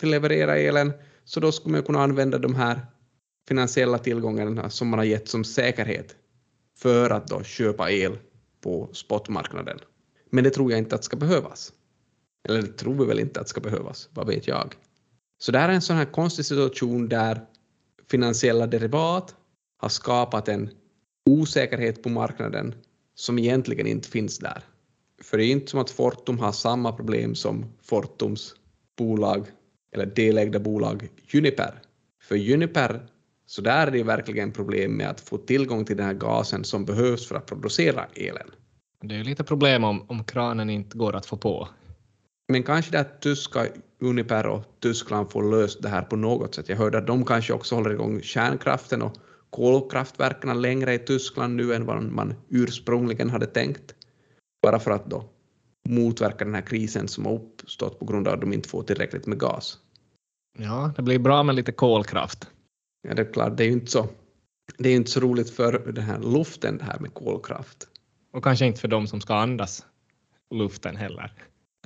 Till 0.00 0.10
leverera 0.10 0.56
elen, 0.56 0.92
så 1.24 1.40
då 1.40 1.52
skulle 1.52 1.72
man 1.72 1.82
kunna 1.82 2.02
använda 2.02 2.38
de 2.38 2.54
här 2.54 2.80
finansiella 3.48 3.98
tillgångarna 3.98 4.70
som 4.70 4.88
man 4.88 4.98
har 4.98 5.06
gett 5.06 5.28
som 5.28 5.44
säkerhet 5.44 6.16
för 6.78 7.10
att 7.10 7.26
då 7.26 7.42
köpa 7.42 7.90
el 7.90 8.18
på 8.60 8.88
spotmarknaden. 8.92 9.78
Men 10.34 10.44
det 10.44 10.50
tror 10.50 10.70
jag 10.70 10.78
inte 10.78 10.94
att 10.94 11.04
ska 11.04 11.16
behövas. 11.16 11.72
Eller 12.48 12.62
det 12.62 12.68
tror 12.72 12.94
vi 12.94 13.04
väl 13.04 13.20
inte 13.20 13.40
att 13.40 13.48
ska 13.48 13.60
behövas, 13.60 14.08
vad 14.12 14.26
vet 14.26 14.46
jag. 14.46 14.74
Så 15.38 15.52
det 15.52 15.58
här 15.58 15.68
är 15.68 15.72
en 15.72 15.82
sån 15.82 15.96
här 15.96 16.04
konstig 16.04 16.44
situation 16.44 17.08
där 17.08 17.40
finansiella 18.10 18.66
derivat 18.66 19.34
har 19.78 19.88
skapat 19.88 20.48
en 20.48 20.70
osäkerhet 21.30 22.02
på 22.02 22.08
marknaden 22.08 22.74
som 23.14 23.38
egentligen 23.38 23.86
inte 23.86 24.08
finns 24.08 24.38
där. 24.38 24.62
För 25.22 25.38
det 25.38 25.44
är 25.44 25.50
inte 25.52 25.70
som 25.70 25.80
att 25.80 25.90
Fortum 25.90 26.38
har 26.38 26.52
samma 26.52 26.92
problem 26.92 27.34
som 27.34 27.72
Fortums 27.82 28.54
bolag 28.98 29.46
eller 29.92 30.06
delägda 30.06 30.58
bolag 30.58 31.08
Juniper. 31.28 31.82
För 32.22 32.36
Juniper, 32.36 33.06
så 33.46 33.62
där 33.62 33.86
är 33.86 33.90
det 33.90 34.02
verkligen 34.02 34.52
problem 34.52 34.92
med 34.96 35.10
att 35.10 35.20
få 35.20 35.38
tillgång 35.38 35.84
till 35.84 35.96
den 35.96 36.06
här 36.06 36.14
gasen 36.14 36.64
som 36.64 36.84
behövs 36.84 37.28
för 37.28 37.34
att 37.34 37.46
producera 37.46 38.06
elen. 38.14 38.50
Det 39.08 39.14
är 39.14 39.24
lite 39.24 39.44
problem 39.44 39.84
om, 39.84 40.04
om 40.08 40.24
kranen 40.24 40.70
inte 40.70 40.98
går 40.98 41.16
att 41.16 41.26
få 41.26 41.36
på. 41.36 41.68
Men 42.48 42.62
kanske 42.62 42.92
det 42.92 43.00
att 43.00 43.20
tyska 43.20 43.66
Uniper 44.00 44.46
och 44.46 44.62
Tyskland 44.80 45.30
får 45.30 45.42
löst 45.50 45.82
det 45.82 45.88
här 45.88 46.02
på 46.02 46.16
något 46.16 46.54
sätt. 46.54 46.68
Jag 46.68 46.76
hörde 46.76 46.98
att 46.98 47.06
de 47.06 47.24
kanske 47.24 47.52
också 47.52 47.74
håller 47.74 47.90
igång 47.90 48.22
kärnkraften 48.22 49.02
och 49.02 49.16
kolkraftverken 49.50 50.62
längre 50.62 50.94
i 50.94 50.98
Tyskland 50.98 51.56
nu 51.56 51.74
än 51.74 51.86
vad 51.86 52.02
man 52.02 52.34
ursprungligen 52.48 53.30
hade 53.30 53.46
tänkt. 53.46 53.94
Bara 54.62 54.78
för 54.78 54.90
att 54.90 55.10
då 55.10 55.24
motverka 55.88 56.44
den 56.44 56.54
här 56.54 56.66
krisen 56.66 57.08
som 57.08 57.26
har 57.26 57.32
uppstått 57.32 57.98
på 57.98 58.04
grund 58.04 58.28
av 58.28 58.34
att 58.34 58.40
de 58.40 58.52
inte 58.52 58.68
får 58.68 58.82
tillräckligt 58.82 59.26
med 59.26 59.38
gas. 59.40 59.78
Ja, 60.58 60.92
det 60.96 61.02
blir 61.02 61.18
bra 61.18 61.42
med 61.42 61.54
lite 61.54 61.72
kolkraft. 61.72 62.48
Ja, 63.08 63.14
det 63.14 63.22
är 63.22 63.32
klart, 63.32 63.56
det 63.56 63.64
är 63.64 63.66
ju 63.66 63.72
inte 63.72 63.90
så, 63.90 64.08
det 64.78 64.88
är 64.88 64.96
inte 64.96 65.10
så 65.10 65.20
roligt 65.20 65.50
för 65.50 65.92
den 65.92 66.04
här 66.04 66.18
luften 66.18 66.78
det 66.78 66.84
här 66.84 66.98
med 66.98 67.14
kolkraft. 67.14 67.88
Och 68.34 68.44
kanske 68.44 68.66
inte 68.66 68.80
för 68.80 68.88
de 68.88 69.06
som 69.06 69.20
ska 69.20 69.34
andas 69.34 69.86
luften 70.54 70.96
heller. 70.96 71.32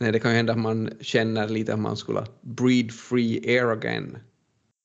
Nej, 0.00 0.12
det 0.12 0.20
kan 0.20 0.30
ju 0.30 0.36
hända 0.36 0.52
att 0.52 0.58
man 0.58 0.90
känner 1.00 1.48
lite 1.48 1.74
att 1.74 1.80
man 1.80 1.96
skulle 1.96 2.26
breathe 2.40 2.92
free 2.92 3.58
air 3.58 3.70
again. 3.70 4.18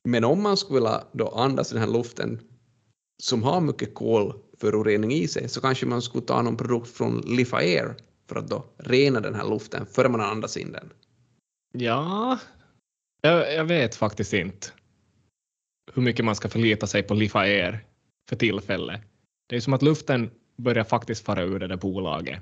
Men 0.04 0.24
om 0.24 0.44
man 0.44 0.58
skulle 0.58 0.90
då 1.12 1.28
andas 1.28 1.70
den 1.70 1.80
här 1.80 1.88
luften 1.88 2.40
som 3.24 3.44
har 3.44 3.62
mycket 3.62 3.94
kolförorening 3.94 5.12
i 5.12 5.28
sig 5.28 5.50
så 5.50 5.62
kanske 5.62 5.86
man 5.86 6.02
skulle 6.02 6.26
ta 6.26 6.42
någon 6.42 6.58
produkt 6.58 6.90
från 6.90 7.22
Lifa 7.22 7.58
Air 7.58 7.96
för 8.30 8.36
att 8.36 8.48
då 8.48 8.66
rena 8.78 9.20
den 9.20 9.36
här 9.36 9.50
luften 9.50 9.86
före 9.86 10.10
man 10.10 10.22
andas 10.22 10.58
in 10.58 10.72
den. 10.72 10.90
Ja, 11.74 12.40
jag, 13.22 13.54
jag 13.54 13.66
vet 13.66 13.96
faktiskt 13.96 14.34
inte 14.34 14.68
hur 15.94 16.02
mycket 16.02 16.26
man 16.26 16.36
ska 16.36 16.50
förlita 16.50 16.88
sig 16.88 17.04
på 17.04 17.14
Lifa 17.14 17.40
Air 17.40 17.86
för 18.30 18.36
tillfället. 18.36 19.02
Det 19.48 19.56
är 19.56 19.60
som 19.60 19.74
att 19.74 19.82
luften 19.82 20.30
börjar 20.56 20.84
faktiskt 20.84 21.26
fara 21.26 21.44
ur 21.44 21.60
det 21.60 21.68
där 21.68 21.78
bolaget. 21.78 22.42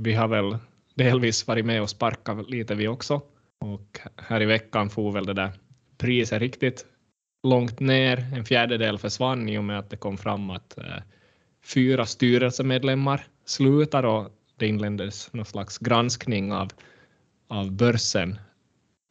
Vi 0.00 0.14
har 0.14 0.28
väl 0.28 0.58
delvis 0.94 1.46
varit 1.46 1.66
med 1.66 1.82
och 1.82 1.90
sparkat 1.90 2.50
lite 2.50 2.74
vi 2.74 2.88
också 2.88 3.22
och 3.60 4.00
här 4.16 4.42
i 4.42 4.46
veckan 4.46 4.90
får 4.90 5.12
väl 5.12 5.26
det 5.26 5.32
där 5.32 5.50
priset 5.98 6.40
riktigt 6.40 6.86
långt 7.42 7.80
ner. 7.80 8.18
En 8.36 8.44
fjärdedel 8.44 8.98
försvann 8.98 9.48
i 9.48 9.58
och 9.58 9.64
med 9.64 9.78
att 9.78 9.90
det 9.90 9.96
kom 9.96 10.18
fram 10.18 10.50
att 10.50 10.78
eh, 10.78 11.02
fyra 11.64 12.06
styrelsemedlemmar 12.06 13.26
slutar 13.44 14.02
och 14.02 14.30
det 14.56 14.66
inleddes 14.66 15.32
någon 15.32 15.44
slags 15.44 15.78
granskning 15.78 16.52
av, 16.52 16.70
av 17.48 17.72
börsen 17.72 18.38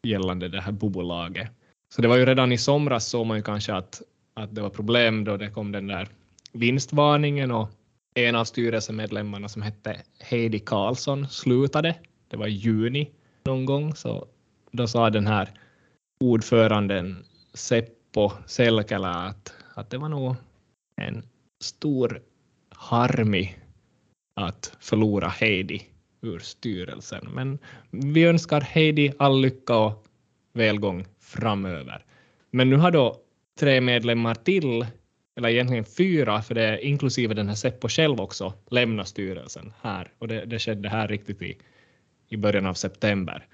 gällande 0.08 0.48
det 0.48 0.62
här 0.62 0.72
bolaget. 0.72 1.52
Så 1.90 2.02
det 2.02 2.08
var 2.08 2.18
ju 2.18 2.26
redan 2.26 2.52
i 2.52 2.58
somras 2.58 3.08
såg 3.08 3.26
man 3.26 3.38
ju 3.38 3.44
kanske 3.44 3.74
att, 3.74 4.02
att 4.34 4.56
det 4.56 4.62
var 4.62 4.70
problem 4.70 5.24
då 5.24 5.38
det 5.38 5.50
kom 5.50 5.72
den 5.72 5.88
där 5.88 6.08
vinstvarningen 6.52 7.52
och 7.52 7.70
en 8.18 8.36
av 8.36 8.46
styrelsemedlemmarna 8.46 9.50
som 9.50 9.62
hette 9.62 10.02
Heidi 10.20 10.60
Karlsson 10.60 11.28
slutade. 11.28 11.96
Det 12.28 12.38
var 12.38 12.48
i 12.48 12.52
juni 12.52 13.12
någon 13.46 13.66
gång, 13.66 13.96
så 13.96 14.28
då 14.72 14.88
sa 14.88 15.10
den 15.10 15.28
här 15.28 15.50
ordföranden 16.20 17.26
Seppo 17.54 18.32
Selkälä 18.46 19.08
att, 19.08 19.54
att 19.74 19.90
det 19.90 19.98
var 19.98 20.10
nog 20.10 20.36
en 21.02 21.24
stor 21.64 22.22
harmi 22.70 23.56
att 24.36 24.78
förlora 24.80 25.28
Heidi 25.28 25.82
ur 26.22 26.40
styrelsen. 26.40 27.28
Men 27.34 27.60
vi 27.92 28.24
önskar 28.24 28.62
Heidi 28.62 29.14
all 29.20 29.42
lycka 29.42 29.78
och 29.78 30.06
välgång 30.54 31.06
framöver. 31.20 32.06
Men 32.52 32.70
nu 32.70 32.76
har 32.76 32.92
då 32.92 33.22
tre 33.60 33.82
medlemmar 33.82 34.36
till, 34.36 34.86
eller 35.38 35.50
egentligen 35.50 35.86
fyra, 35.86 36.42
för 36.42 36.56
det 36.56 36.64
är 36.64 36.78
inklusive 36.78 37.34
den 37.34 37.48
här 37.48 37.56
Seppo 37.56 37.90
själv 37.90 38.22
också, 38.22 38.54
lämna 38.70 39.06
styrelsen 39.06 39.74
här. 39.82 40.12
Och 40.18 40.28
det, 40.28 40.46
det 40.46 40.60
skedde 40.60 40.90
här 40.90 41.08
riktigt 41.08 41.42
i, 41.42 41.58
i 42.30 42.38
början 42.38 42.66
av 42.66 42.74
september. 42.74 43.48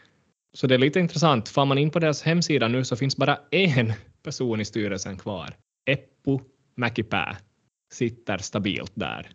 Så 0.53 0.67
det 0.67 0.73
är 0.73 0.79
lite 0.79 0.99
intressant. 0.99 1.49
Får 1.49 1.65
man 1.65 1.77
in 1.77 1.89
på 1.89 1.99
deras 1.99 2.23
hemsida 2.23 2.67
nu 2.67 2.83
så 2.83 2.95
finns 2.95 3.17
bara 3.17 3.39
en 3.51 3.93
person 4.23 4.61
i 4.61 4.65
styrelsen 4.65 5.17
kvar. 5.17 5.55
Eppu 5.85 6.39
Mäkipää 6.75 7.37
sitter 7.93 8.37
stabilt 8.37 8.91
där. 8.95 9.29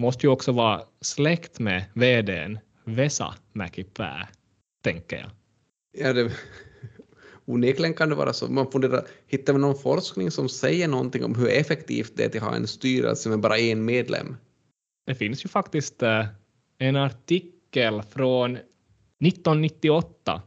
Måste 0.00 0.26
ju 0.26 0.30
också 0.30 0.52
vara 0.52 0.82
släkt 1.00 1.58
med 1.58 1.84
vdn 1.94 2.58
Vesa 2.84 3.34
Mäkipää, 3.52 4.28
tänker 4.82 5.16
jag. 5.16 5.30
Ja, 5.98 6.12
det 6.12 6.32
onekligen 7.48 7.94
kan 7.94 8.08
det 8.08 8.14
vara 8.14 8.32
så. 8.32 8.48
Man 8.48 8.70
funderar, 8.70 9.06
hittar 9.26 9.52
vi 9.52 9.58
någon 9.58 9.78
forskning 9.78 10.30
som 10.30 10.48
säger 10.48 10.88
någonting 10.88 11.24
om 11.24 11.34
hur 11.34 11.48
effektivt 11.48 12.12
det 12.16 12.34
är 12.34 12.40
att 12.40 12.48
ha 12.48 12.54
en 12.56 12.66
styrelse 12.66 13.28
med 13.28 13.40
bara 13.40 13.58
en 13.58 13.84
medlem? 13.84 14.36
Det 15.06 15.14
finns 15.14 15.44
ju 15.44 15.48
faktiskt 15.48 16.02
eh, 16.02 16.26
en 16.78 16.96
artikel 16.96 18.02
från 18.02 18.56
1998. 18.56 20.42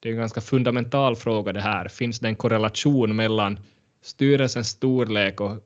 Det 0.00 0.08
är 0.08 0.12
en 0.12 0.18
ganska 0.18 0.40
fundamental 0.40 1.16
fråga 1.16 1.52
det 1.52 1.60
här. 1.60 1.88
Finns 1.88 2.20
det 2.20 2.28
en 2.28 2.36
korrelation 2.36 3.16
mellan 3.16 3.60
styrelsens 4.02 4.68
storlek 4.68 5.40
och 5.40 5.56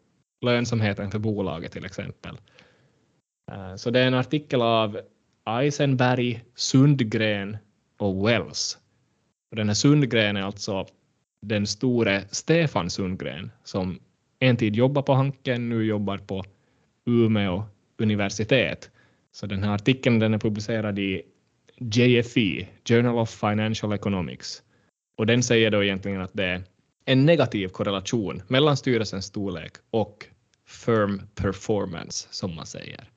lönsamheten 0.45 1.11
för 1.11 1.18
bolaget 1.18 1.73
till 1.73 1.85
exempel? 1.85 2.38
Eh, 3.53 3.77
så 3.77 3.90
det 3.90 4.01
är 4.01 4.07
en 4.07 4.14
artikel 4.14 4.62
av 4.62 5.01
Eisenberg, 5.47 6.45
Sundgren 6.55 7.57
och 7.99 8.29
Wells. 8.29 8.79
Och 9.53 9.57
den 9.57 9.69
här 9.69 9.75
Sundgren 9.75 10.37
är 10.37 10.43
alltså 10.43 10.87
den 11.43 11.67
store 11.67 12.25
Stefan 12.31 12.91
Sundgren 12.91 13.51
som 13.65 13.99
en 14.38 14.57
tid 14.57 14.77
jobbade 14.77 15.05
på 15.05 15.15
Hanken, 15.15 15.69
nu 15.69 15.85
jobbar 15.85 16.19
på 16.19 16.45
Umeå 17.07 17.65
universitet. 17.99 18.91
Så 19.33 19.47
den 19.47 19.62
här 19.62 19.75
artikeln 19.75 20.19
den 20.19 20.35
är 20.35 20.38
publicerad 20.38 20.99
i 20.99 21.23
JFE, 21.79 22.67
Journal 22.88 23.19
of 23.19 23.31
Financial 23.31 23.93
Economics. 23.93 24.62
Och 25.17 25.27
den 25.27 25.43
säger 25.43 25.71
då 25.71 25.85
egentligen 25.85 26.21
att 26.21 26.35
det 26.35 26.45
är 26.45 26.62
en 27.05 27.27
negativ 27.27 27.69
korrelation 27.69 28.43
mellan 28.49 28.77
styrelsens 28.77 29.25
storlek 29.25 29.73
och 29.91 30.27
firm 30.67 31.23
performance, 31.35 32.29
som 32.31 32.55
man 32.55 32.67
säger. 32.67 33.09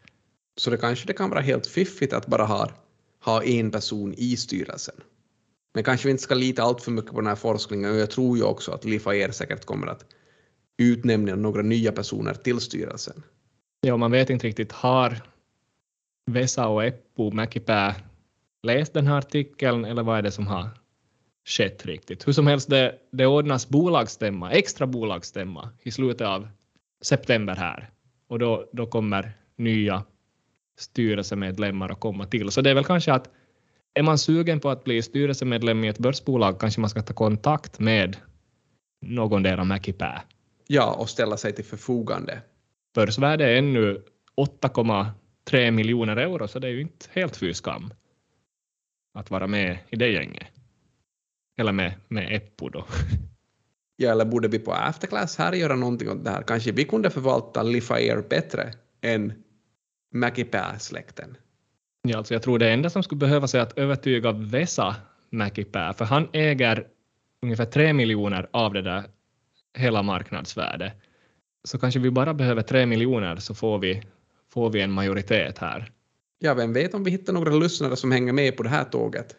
Så 0.58 0.70
det 0.70 0.78
kanske 0.78 1.08
det 1.08 1.14
kan 1.14 1.30
vara 1.30 1.42
helt 1.42 1.68
fiffigt 1.68 2.14
att 2.14 2.28
bara 2.28 2.44
ha, 2.46 2.70
ha 3.22 3.44
en 3.44 3.72
person 3.72 4.14
i 4.18 4.38
styrelsen. 4.38 4.96
Men 5.76 5.84
kanske 5.84 6.08
vi 6.08 6.12
inte 6.12 6.24
ska 6.24 6.36
lita 6.36 6.64
allt 6.64 6.82
för 6.82 6.92
mycket 6.92 7.12
på 7.12 7.22
den 7.22 7.28
här 7.28 7.36
forskningen 7.36 7.92
och 7.92 7.98
jag 7.98 8.12
tror 8.12 8.38
ju 8.38 8.44
också 8.44 8.72
att 8.72 8.86
Lifaer 8.86 9.32
säkert 9.32 9.66
kommer 9.66 9.88
att 9.88 10.06
utnämna 10.78 11.36
några 11.36 11.62
nya 11.62 11.92
personer 11.92 12.34
till 12.34 12.60
styrelsen. 12.60 13.24
Ja, 13.82 13.98
man 13.98 14.12
vet 14.12 14.30
inte 14.30 14.48
riktigt, 14.48 14.72
har 14.72 15.22
Vesa 16.32 16.68
och 16.68 16.84
Eppu 16.84 17.32
Mäkipää 17.32 17.96
läst 18.64 18.94
den 18.94 19.08
här 19.08 19.18
artikeln 19.18 19.86
eller 19.86 20.04
vad 20.04 20.18
är 20.18 20.22
det 20.22 20.32
som 20.32 20.48
har 20.48 20.70
skett 21.46 21.86
riktigt? 21.86 22.28
Hur 22.28 22.34
som 22.34 22.48
helst, 22.48 22.70
det, 22.70 23.00
det 23.12 23.26
ordnas 23.26 23.70
bolagsstämma, 23.70 24.52
extra 24.52 24.88
bolagsstämma 24.88 25.70
i 25.84 25.92
slutet 25.92 26.28
av 26.28 26.48
september 27.02 27.56
här 27.56 27.90
och 28.28 28.40
då, 28.40 28.70
då 28.72 28.86
kommer 28.86 29.32
nya 29.56 30.04
styrelsemedlemmar 30.78 31.90
att 31.92 32.00
komma 32.00 32.26
till. 32.26 32.52
Så 32.52 32.62
det 32.62 32.70
är 32.70 32.76
väl 32.76 32.84
kanske 32.84 33.14
att 33.14 33.30
är 33.96 34.04
man 34.04 34.18
sugen 34.18 34.60
på 34.60 34.70
att 34.70 34.84
bli 34.84 35.02
styrelsemedlem 35.02 35.84
i 35.84 35.88
ett 35.88 36.00
börsbolag 36.00 36.60
kanske 36.60 36.82
man 36.82 36.90
ska 36.90 37.02
ta 37.02 37.14
kontakt 37.14 37.80
med 37.80 38.18
någon 39.02 39.44
där 39.44 39.58
av 39.58 39.66
Mäkipää. 39.66 40.22
Ja, 40.68 40.94
och 40.94 41.10
ställa 41.10 41.38
sig 41.38 41.54
till 41.54 41.66
förfogande. 41.66 42.42
Börsvärde 42.96 43.46
är 43.46 43.58
ännu 43.58 44.04
8,3 44.62 45.72
miljoner 45.72 46.18
euro, 46.18 46.48
så 46.48 46.60
det 46.60 46.68
är 46.68 46.72
ju 46.72 46.82
inte 46.82 47.06
helt 47.12 47.36
fy 47.36 47.54
skam 47.54 47.94
att 49.14 49.32
vara 49.32 49.48
med 49.48 49.78
i 49.90 49.96
det 49.96 50.10
gänget. 50.10 50.48
Eller 51.58 51.72
med, 51.72 51.94
med 52.08 52.36
Eppo 52.36 52.70
då. 52.70 52.86
Ja, 53.98 54.12
eller 54.12 54.26
borde 54.26 54.48
vi 54.48 54.60
på 54.60 54.74
Afterclass 54.74 55.38
här 55.38 55.54
göra 55.54 55.76
någonting 55.76 56.10
åt 56.10 56.24
det 56.24 56.30
här? 56.30 56.42
Kanske 56.42 56.72
vi 56.72 56.84
kunde 56.86 57.10
förvalta 57.10 57.64
Lifair 57.64 58.22
bättre 58.30 58.74
än 59.02 59.34
Mäkipää-släkten? 60.14 61.38
Ja, 62.08 62.18
alltså 62.18 62.34
jag 62.34 62.44
tror 62.44 62.60
det 62.60 62.70
enda 62.70 62.90
som 62.90 63.04
skulle 63.04 63.20
behövas 63.20 63.56
är 63.56 63.60
att 63.60 63.78
övertyga 63.78 64.32
Vesa 64.32 64.96
Mäkipää, 65.30 65.94
för 65.94 66.06
han 66.06 66.28
äger 66.34 66.88
ungefär 67.42 67.66
3 67.66 67.94
miljoner 67.94 68.48
av 68.52 68.74
det 68.74 68.82
där 68.82 69.04
hela 69.78 70.04
marknadsvärdet. 70.04 70.94
Så 71.64 71.78
kanske 71.78 72.00
vi 72.00 72.12
bara 72.12 72.34
behöver 72.34 72.62
3 72.62 72.86
miljoner 72.86 73.36
så 73.36 73.56
får 73.56 73.80
vi, 73.80 74.04
får 74.54 74.70
vi 74.70 74.82
en 74.82 74.92
majoritet 74.92 75.58
här. 75.58 75.92
Ja, 76.40 76.54
vem 76.54 76.74
vet 76.74 76.94
om 76.94 77.04
vi 77.04 77.12
hittar 77.12 77.34
några 77.34 77.52
lyssnare 77.52 77.96
som 77.96 78.12
hänger 78.12 78.34
med 78.34 78.58
på 78.58 78.64
det 78.64 78.70
här 78.70 78.84
tåget? 78.84 79.36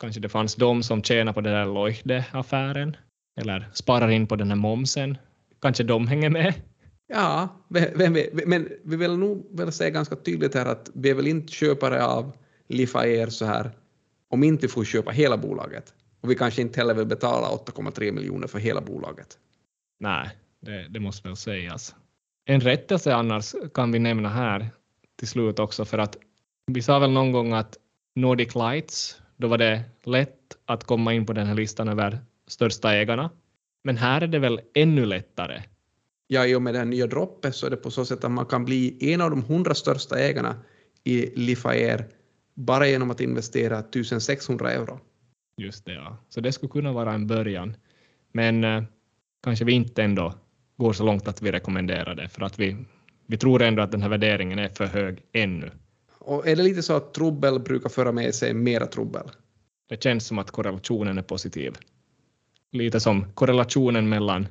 Kanske 0.00 0.20
det 0.20 0.28
fanns 0.28 0.54
de 0.54 0.82
som 0.82 1.02
tjänar 1.02 1.32
på 1.32 1.40
den 1.40 1.52
där 1.52 1.66
Leuchte-affären 1.66 2.96
eller 3.40 3.68
sparar 3.72 4.08
in 4.08 4.26
på 4.26 4.36
den 4.36 4.48
här 4.48 4.56
momsen. 4.56 5.18
Kanske 5.62 5.84
de 5.84 6.06
hänger 6.06 6.30
med. 6.30 6.54
Ja, 7.08 7.48
vem 7.68 8.12
vet. 8.12 8.46
Men 8.46 8.68
vi 8.84 8.96
vill 8.96 9.18
nog 9.18 9.46
vill 9.58 9.72
säga 9.72 9.90
ganska 9.90 10.16
tydligt 10.16 10.54
här 10.54 10.66
att 10.66 10.90
vi 10.94 11.10
är 11.10 11.14
väl 11.14 11.26
inte 11.26 11.52
köpare 11.52 12.04
av 12.04 12.32
Lifaer 12.68 13.26
så 13.26 13.44
här 13.44 13.70
om 14.28 14.44
inte 14.44 14.66
vi 14.66 14.72
får 14.72 14.84
köpa 14.84 15.10
hela 15.10 15.36
bolaget. 15.36 15.94
Och 16.20 16.30
vi 16.30 16.34
kanske 16.34 16.62
inte 16.62 16.80
heller 16.80 16.94
vill 16.94 17.06
betala 17.06 17.48
8,3 17.48 18.12
miljoner 18.12 18.46
för 18.46 18.58
hela 18.58 18.80
bolaget. 18.80 19.38
Nej, 20.00 20.30
det, 20.60 20.88
det 20.88 21.00
måste 21.00 21.28
väl 21.28 21.36
sägas. 21.36 21.94
En 22.44 22.60
rättelse 22.60 23.14
annars 23.14 23.54
kan 23.74 23.92
vi 23.92 23.98
nämna 23.98 24.28
här 24.28 24.68
till 25.18 25.28
slut 25.28 25.58
också 25.58 25.84
för 25.84 25.98
att 25.98 26.16
vi 26.66 26.82
sa 26.82 26.98
väl 26.98 27.10
någon 27.10 27.32
gång 27.32 27.52
att 27.52 27.76
Nordic 28.14 28.54
Lights, 28.54 29.20
då 29.36 29.48
var 29.48 29.58
det 29.58 29.82
lätt 30.04 30.56
att 30.64 30.84
komma 30.84 31.12
in 31.12 31.26
på 31.26 31.32
den 31.32 31.46
här 31.46 31.54
listan 31.54 31.88
över 31.88 32.18
största 32.46 32.94
ägarna. 32.94 33.30
Men 33.84 33.96
här 33.96 34.20
är 34.20 34.26
det 34.26 34.38
väl 34.38 34.60
ännu 34.74 35.06
lättare. 35.06 35.62
Ja, 36.28 36.46
i 36.46 36.54
och 36.54 36.62
med 36.62 36.76
här 36.76 36.84
nya 36.84 37.06
droppet 37.06 37.54
så 37.54 37.66
är 37.66 37.70
det 37.70 37.76
på 37.76 37.90
så 37.90 38.04
sätt 38.04 38.24
att 38.24 38.30
man 38.30 38.46
kan 38.46 38.64
bli 38.64 39.12
en 39.12 39.20
av 39.20 39.30
de 39.30 39.42
hundra 39.42 39.74
största 39.74 40.18
ägarna 40.18 40.56
i 41.04 41.30
Lifaer 41.36 42.06
bara 42.54 42.88
genom 42.88 43.10
att 43.10 43.20
investera 43.20 43.78
1600 43.78 44.72
euro. 44.72 45.00
Just 45.56 45.84
det, 45.84 45.92
ja. 45.92 46.16
Så 46.28 46.40
det 46.40 46.52
skulle 46.52 46.70
kunna 46.70 46.92
vara 46.92 47.12
en 47.12 47.26
början. 47.26 47.76
Men 48.32 48.64
eh, 48.64 48.82
kanske 49.42 49.64
vi 49.64 49.72
inte 49.72 50.02
ändå 50.02 50.34
går 50.76 50.92
så 50.92 51.04
långt 51.04 51.28
att 51.28 51.42
vi 51.42 51.52
rekommenderar 51.52 52.14
det, 52.14 52.28
för 52.28 52.42
att 52.42 52.58
vi, 52.58 52.76
vi 53.26 53.36
tror 53.36 53.62
ändå 53.62 53.82
att 53.82 53.92
den 53.92 54.02
här 54.02 54.08
värderingen 54.08 54.58
är 54.58 54.68
för 54.68 54.86
hög 54.86 55.22
ännu. 55.32 55.70
Och 56.18 56.48
är 56.48 56.56
det 56.56 56.62
lite 56.62 56.82
så 56.82 56.92
att 56.96 57.14
trubbel 57.14 57.60
brukar 57.60 57.88
föra 57.88 58.12
med 58.12 58.34
sig 58.34 58.54
mera 58.54 58.86
trubbel? 58.86 59.30
Det 59.88 60.02
känns 60.02 60.26
som 60.26 60.38
att 60.38 60.50
korrelationen 60.50 61.18
är 61.18 61.22
positiv. 61.22 61.74
Lite 62.72 63.00
som 63.00 63.32
korrelationen 63.32 64.08
mellan 64.08 64.46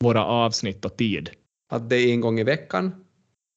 våra 0.00 0.24
avsnitt 0.24 0.84
och 0.84 0.96
tid. 0.96 1.30
Att 1.68 1.90
det 1.90 1.96
är 1.96 2.12
en 2.12 2.20
gång 2.20 2.40
i 2.40 2.44
veckan? 2.44 3.04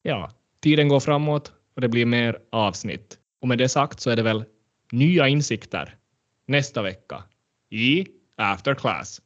Ja, 0.01 0.32
tiden 0.62 0.88
går 0.88 0.99
framåt 0.99 1.51
och 1.75 1.82
det 1.82 1.89
blir 1.89 2.06
mer 2.06 2.39
avsnitt. 2.51 3.17
Och 3.41 3.47
med 3.47 3.58
det 3.58 3.69
sagt 3.69 3.99
så 3.99 4.10
är 4.10 4.15
det 4.15 4.23
väl 4.23 4.45
nya 4.91 5.27
insikter 5.27 5.95
nästa 6.47 6.82
vecka 6.82 7.23
i 7.69 8.08
After 8.38 8.75
Class. 8.75 9.21